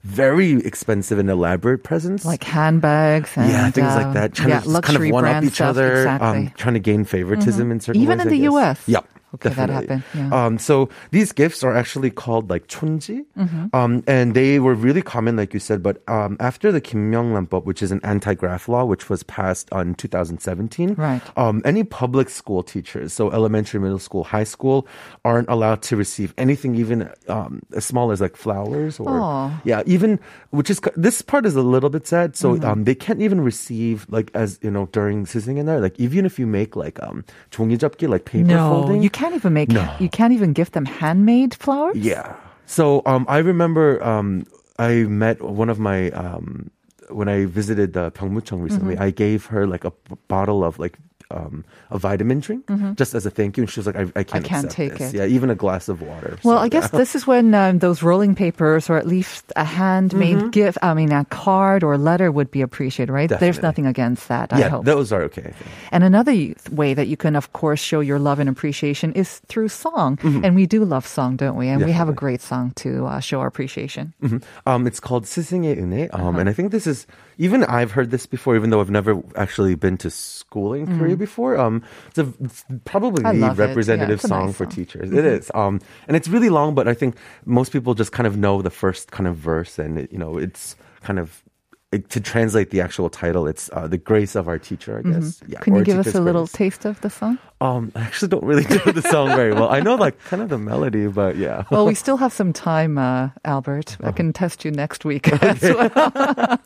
very 0.03 0.53
expensive 0.65 1.17
and 1.17 1.29
elaborate 1.29 1.83
presents. 1.83 2.25
Like 2.25 2.43
handbags 2.43 3.31
and 3.35 3.49
yeah, 3.49 3.71
things 3.71 3.87
uh, 3.87 4.03
like 4.03 4.13
that. 4.13 4.33
Trying 4.33 4.49
yeah, 4.49 4.59
to 4.59 4.81
kind 4.81 5.03
of 5.03 5.11
one 5.11 5.25
up 5.25 5.43
each 5.43 5.53
stuff. 5.53 5.69
other. 5.69 5.97
Exactly. 5.97 6.27
Um, 6.27 6.51
trying 6.57 6.73
to 6.73 6.79
gain 6.79 7.05
favoritism 7.05 7.71
in 7.71 7.79
certain 7.79 8.01
Even 8.01 8.17
ways, 8.19 8.27
in 8.27 8.33
the. 8.33 8.49
US? 8.49 8.81
Yeah. 8.87 8.99
Okay, 9.36 9.50
Definitely. 9.50 9.88
that 9.88 10.00
happened. 10.00 10.32
Yeah. 10.32 10.46
Um, 10.46 10.60
so 10.60 10.89
these 11.10 11.32
gifts 11.32 11.63
are 11.63 11.76
actually 11.76 12.12
called 12.12 12.50
like 12.50 12.67
chonji, 12.67 13.26
mm-hmm. 13.38 13.74
um, 13.74 14.04
and 14.06 14.36
they 14.36 14.60
were 14.60 14.76
really 14.76 15.02
common, 15.02 15.38
like 15.38 15.54
you 15.54 15.60
said. 15.60 15.82
But 15.82 16.04
um, 16.08 16.38
after 16.39 16.72
the 16.72 16.82
Kim 16.82 17.12
Young 17.12 17.34
Ranbeop, 17.34 17.65
which 17.65 17.82
is 17.82 17.91
an 17.91 18.00
anti-graft 18.04 18.69
law, 18.69 18.86
which 18.86 19.10
was 19.10 19.24
passed 19.24 19.72
on 19.72 19.96
2017, 19.96 20.93
right? 20.96 21.22
Um, 21.38 21.62
any 21.65 21.84
public 21.84 22.30
school 22.30 22.62
teachers, 22.62 23.13
so 23.13 23.32
elementary, 23.32 23.80
middle 23.80 23.98
school, 23.98 24.24
high 24.24 24.43
school, 24.43 24.88
aren't 25.26 25.50
allowed 25.50 25.82
to 25.84 25.96
receive 25.96 26.34
anything, 26.38 26.76
even 26.76 27.10
um, 27.28 27.63
as 27.74 27.86
small 27.86 28.12
as 28.12 28.22
like 28.22 28.36
flowers 28.36 29.00
or 29.00 29.08
Aww. 29.08 29.62
yeah, 29.63 29.82
even 29.88 30.19
which 30.52 30.69
is 30.69 30.80
this 30.96 31.24
part 31.24 31.46
is 31.48 31.56
a 31.56 31.63
little 31.63 31.89
bit 31.89 32.06
sad. 32.06 32.36
So 32.36 32.54
mm-hmm. 32.54 32.63
Um, 32.63 32.84
they 32.84 32.96
can't 32.96 33.22
even 33.22 33.41
receive 33.41 34.06
like 34.10 34.32
as 34.34 34.60
you 34.62 34.72
know 34.72 34.88
during 34.91 35.26
Sizzling 35.26 35.58
in 35.58 35.65
there, 35.65 35.80
like 35.80 36.00
even 36.00 36.26
if 36.26 36.38
you 36.38 36.46
make 36.46 36.76
like 36.76 37.02
um 37.04 37.24
종이접기, 37.52 38.08
like 38.08 38.26
paper 38.26 38.48
no, 38.48 38.69
folding, 38.69 39.02
you 39.02 39.10
can't 39.10 39.22
even 39.31 39.53
make. 39.53 39.69
No. 39.69 39.88
You 39.99 40.09
can't 40.09 40.33
even 40.33 40.51
give 40.51 40.71
them 40.71 40.83
handmade 40.83 41.53
flowers. 41.53 41.95
Yeah. 41.95 42.36
So 42.65 43.01
um, 43.05 43.25
I 43.29 43.38
remember 43.38 44.03
um, 44.03 44.45
I 44.77 45.03
met 45.07 45.41
one 45.41 45.69
of 45.69 45.79
my 45.79 46.12
um, 46.12 46.69
when 47.07 47.29
I 47.29 47.45
visited 47.45 47.93
the 47.93 48.12
Pyeongmucheong 48.12 48.62
recently. 48.62 48.95
Mm-hmm. 48.95 49.03
I 49.03 49.12
gave 49.12 49.45
her 49.47 49.65
like 49.65 49.86
a 49.86 49.91
b- 49.91 50.17
bottle 50.27 50.65
of 50.65 50.79
like 50.79 50.97
um, 51.34 51.65
a 51.89 51.98
vitamin 51.98 52.39
drink 52.39 52.65
mm-hmm. 52.67 52.93
just 52.93 53.13
as 53.13 53.26
a 53.26 53.30
thank 53.30 53.58
you. 53.58 53.63
And 53.63 53.69
she 53.69 53.80
was 53.80 53.88
like, 53.88 53.96
I, 53.96 54.08
I 54.15 54.24
can't, 54.24 54.46
I 54.46 54.48
can't 54.48 54.72
take 54.72 54.98
this. 54.98 55.13
it. 55.13 55.17
Yeah, 55.17 55.26
even 55.26 55.50
a 55.50 55.56
glass 55.56 55.89
of 55.89 56.02
water. 56.02 56.38
Well, 56.43 56.58
so, 56.58 56.63
I 56.63 56.69
guess 56.69 56.89
yeah. 56.91 57.00
this 57.00 57.15
is 57.15 57.26
when 57.26 57.54
um, 57.54 57.80
those 57.80 58.04
rolling 58.04 58.36
papers 58.36 58.89
or 58.89 58.98
at 58.98 59.08
least 59.08 59.52
a 59.56 59.63
handmade 59.63 60.38
mm-hmm. 60.38 60.50
gift, 60.50 60.78
I 60.82 60.93
mean, 60.93 61.12
a 61.12 61.26
card 61.26 61.84
or 61.84 61.98
letter 61.98 62.32
would 62.32 62.52
be 62.52 62.62
appreciated, 62.62 63.12
right? 63.12 63.30
Definitely. 63.30 63.46
There's 63.46 63.62
nothing 63.62 63.86
against 63.88 64.28
that, 64.28 64.52
yeah, 64.52 64.65
I 64.65 64.69
hope. 64.69 64.86
Those 64.86 65.12
are 65.12 65.24
okay. 65.24 65.54
And 65.91 66.04
another 66.04 66.54
way 66.72 66.93
that 66.93 67.08
you 67.08 67.17
can, 67.17 67.36
of 67.36 67.54
course, 67.54 67.80
show 67.80 68.00
your 68.00 68.19
love 68.19 68.39
and 68.39 68.50
appreciation 68.50 69.13
is 69.13 69.39
through 69.48 69.69
song. 69.69 70.17
Mm-hmm. 70.17 70.46
And 70.46 70.56
we 70.56 70.65
do 70.65 70.86
love 70.86 71.08
song, 71.08 71.36
don't 71.36 71.58
we? 71.58 71.67
And 71.67 71.80
Definitely. 71.80 71.93
we 71.93 71.98
have 71.98 72.10
a 72.10 72.13
great 72.13 72.41
song 72.41 72.72
to 72.78 73.06
uh, 73.06 73.19
show 73.19 73.39
our 73.39 73.48
appreciation. 73.48 74.13
Mm-hmm. 74.22 74.38
Um, 74.67 74.88
it's 74.88 75.00
called 75.00 75.26
Sising 75.26 75.63
um, 75.63 75.93
uh-huh. 76.12 76.39
And 76.39 76.50
I 76.50 76.54
think 76.54 76.72
this 76.72 76.88
is 76.88 77.08
even 77.38 77.63
I've 77.63 77.91
heard 77.91 78.12
this 78.12 78.26
before, 78.26 78.56
even 78.56 78.69
though 78.69 78.82
I've 78.82 78.89
never 78.91 79.22
actually 79.36 79.76
been 79.76 79.98
to 79.98 80.10
school 80.10 80.74
in 80.74 80.86
Korea 81.00 81.15
before. 81.15 81.58
Um, 81.58 81.84
it's, 82.10 82.17
a, 82.19 82.34
it's 82.41 82.63
probably 82.86 83.24
Mm-hmm. 83.24 83.43
I 83.43 83.54
the. 83.56 83.62
Yeah, 83.62 83.67
representative 83.67 84.19
it's 84.19 84.28
song 84.28 84.48
nice 84.48 84.56
for 84.56 84.65
song. 84.65 84.72
Mm-hmm. 84.72 84.82
teachers. 84.82 85.12
It 85.12 85.26
is, 85.26 85.52
um, 85.56 85.80
and 86.08 86.15
it's 86.17 86.28
really 86.28 86.50
long, 86.50 86.76
but 86.76 86.88
I 86.88 86.93
think 86.93 87.15
most 87.46 87.72
people 87.72 87.93
just 87.93 88.12
kind 88.12 88.28
of 88.28 88.38
know 88.38 88.62
the 88.62 88.69
first 88.72 89.12
kind 89.12 89.28
of 89.28 89.36
verse, 89.38 89.80
and 89.80 89.98
it, 90.00 90.12
you 90.12 90.17
know, 90.17 90.38
it's 90.38 90.76
kind 91.02 91.19
of. 91.19 91.43
it- 91.91 92.10
To 92.10 92.19
translate 92.19 92.69
the 92.74 92.82
actual 92.82 93.10
title, 93.10 93.46
it's 93.46 93.69
uh, 93.74 93.86
the 93.88 94.00
grace 94.02 94.34
of 94.36 94.48
our 94.48 94.58
teacher. 94.58 94.98
I 94.98 95.02
guess. 95.06 95.39
Mm-hmm. 95.46 95.62
Can 95.62 95.76
you 95.78 95.84
give 95.86 96.00
us 96.02 96.06
teacher's 96.10 96.22
a 96.22 96.26
little 96.26 96.48
taste 96.50 96.86
of 96.89 96.98
the 97.02 97.10
song? 97.10 97.38
Um, 97.63 97.91
I 97.95 98.02
actually 98.02 98.28
don't 98.28 98.43
really 98.43 98.63
know 98.69 98.91
the 98.91 99.02
song 99.02 99.30
very 99.30 99.54
well. 99.54 99.69
I 99.69 99.80
know 99.80 99.95
like 99.95 100.19
kind 100.26 100.43
of 100.43 100.49
the 100.49 100.58
melody, 100.58 101.08
but 101.08 101.38
yeah. 101.38 101.63
Well, 101.71 101.86
we 101.86 101.95
still 102.06 102.17
have 102.17 102.34
some 102.34 102.52
time, 102.52 102.97
uh, 102.97 103.30
Albert. 103.45 103.95
Uh-huh. 103.99 104.10
I 104.10 104.12
can 104.12 104.34
test 104.34 104.65
you 104.65 104.71
next 104.71 105.06
week 105.06 105.32
as 105.43 105.62
well. 105.62 106.60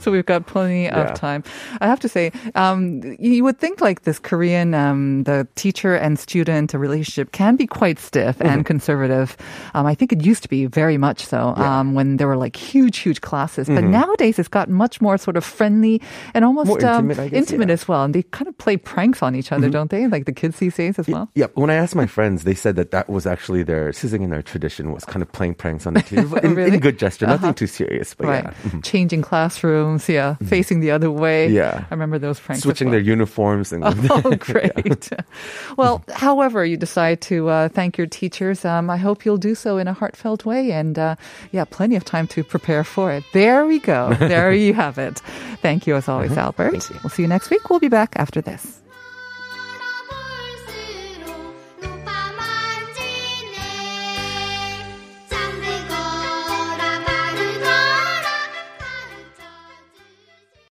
so 0.00 0.10
we've 0.10 0.24
got 0.24 0.46
plenty 0.46 0.88
of 0.88 1.14
time. 1.14 1.44
I 1.80 1.86
have 1.86 2.00
to 2.00 2.08
say, 2.08 2.32
um, 2.54 3.02
you 3.18 3.44
would 3.44 3.58
think 3.58 3.80
like 3.80 4.02
this 4.02 4.18
Korean, 4.18 4.74
um, 4.74 5.24
the 5.24 5.46
teacher 5.54 5.94
and 5.94 6.18
student 6.18 6.72
relationship 6.72 7.32
can 7.32 7.56
be 7.56 7.66
quite 7.66 7.98
stiff 7.98 8.36
Mm-hmm. 8.36 8.46
and 8.46 8.66
conservative. 8.66 9.36
Um, 9.74 9.86
I 9.86 9.94
think 9.94 10.12
it 10.12 10.24
used 10.24 10.42
to 10.42 10.48
be 10.48 10.66
very 10.66 10.98
much 10.98 11.24
so 11.24 11.54
um, 11.56 11.94
when 11.94 12.16
there 12.16 12.26
were 12.26 12.36
like 12.36 12.56
huge, 12.56 12.98
huge 12.98 13.20
classes. 13.20 13.68
But 13.68 13.84
nowadays 13.84 14.38
it's 14.38 14.48
gotten 14.48 14.74
much 14.74 15.00
more 15.00 15.16
sort 15.18 15.36
of 15.36 15.44
friendly 15.44 16.00
and 16.34 16.44
almost 16.44 16.66
Mm-hmm. 16.66 16.82
More 16.82 16.90
um, 16.90 17.10
intimate, 17.10 17.18
I 17.18 17.28
guess, 17.28 17.38
intimate 17.38 17.68
yeah. 17.68 17.74
as 17.74 17.88
well. 17.88 18.02
And 18.04 18.14
they 18.14 18.22
kind 18.24 18.48
of 18.48 18.58
play 18.58 18.76
pranks 18.76 19.22
on 19.22 19.34
each 19.36 19.52
other, 19.52 19.70
don't 19.70 19.90
they? 19.90 20.05
Like 20.10 20.24
the 20.26 20.32
kids 20.32 20.58
these 20.58 20.74
days 20.76 20.98
as 20.98 21.08
well. 21.08 21.28
Yeah, 21.34 21.46
when 21.54 21.70
I 21.70 21.74
asked 21.74 21.94
my 21.94 22.06
friends, 22.06 22.44
they 22.44 22.54
said 22.54 22.76
that 22.76 22.90
that 22.90 23.08
was 23.08 23.26
actually 23.26 23.62
their 23.62 23.90
sising 23.90 24.22
in 24.22 24.30
their 24.30 24.42
tradition 24.42 24.92
was 24.92 25.04
kind 25.04 25.22
of 25.22 25.30
playing 25.32 25.54
pranks 25.54 25.86
on 25.86 25.94
the 25.94 26.02
team 26.08 26.32
in, 26.42 26.54
Really? 26.54 26.74
in 26.74 26.80
good 26.80 26.98
gesture, 26.98 27.26
nothing 27.26 27.54
too 27.54 27.66
serious, 27.66 28.14
but 28.14 28.26
Right. 28.26 28.44
yeah. 28.44 28.52
Mhm. 28.70 28.84
Changing 28.84 29.22
classrooms, 29.22 30.08
yeah. 30.08 30.34
Facing 30.46 30.80
the 30.80 30.90
other 30.90 31.10
way. 31.10 31.48
Yeah. 31.48 31.84
I 31.90 31.94
remember 31.94 32.18
those 32.18 32.38
pranks. 32.40 32.62
Switching 32.62 32.88
well. 32.88 32.92
their 32.92 33.00
uniforms 33.00 33.72
and 33.72 33.84
Oh, 34.10 34.36
great. 34.38 35.10
well, 35.76 36.02
however 36.14 36.64
you 36.64 36.76
decide 36.76 37.20
to 37.22 37.48
uh, 37.48 37.68
thank 37.68 37.98
your 37.98 38.06
teachers, 38.06 38.64
um, 38.64 38.90
I 38.90 38.96
hope 38.96 39.24
you'll 39.24 39.36
do 39.38 39.54
so 39.54 39.78
in 39.78 39.88
a 39.88 39.92
heartfelt 39.92 40.44
way. 40.44 40.72
And 40.72 40.98
uh, 40.98 41.16
yeah, 41.52 41.64
plenty 41.64 41.96
of 41.96 42.04
time 42.04 42.26
to 42.28 42.44
prepare 42.44 42.84
for 42.84 43.12
it. 43.12 43.24
There 43.32 43.66
we 43.66 43.78
go. 43.78 44.14
There 44.14 44.52
you 44.52 44.74
have 44.74 44.98
it. 44.98 45.18
Thank 45.62 45.86
you 45.86 45.96
as 45.96 46.08
always, 46.08 46.36
Albert. 46.36 46.72
We'll 47.02 47.10
see 47.10 47.22
you 47.22 47.28
next 47.28 47.50
week. 47.50 47.68
We'll 47.70 47.80
be 47.80 47.88
back 47.88 48.14
after 48.16 48.40
this. 48.40 48.80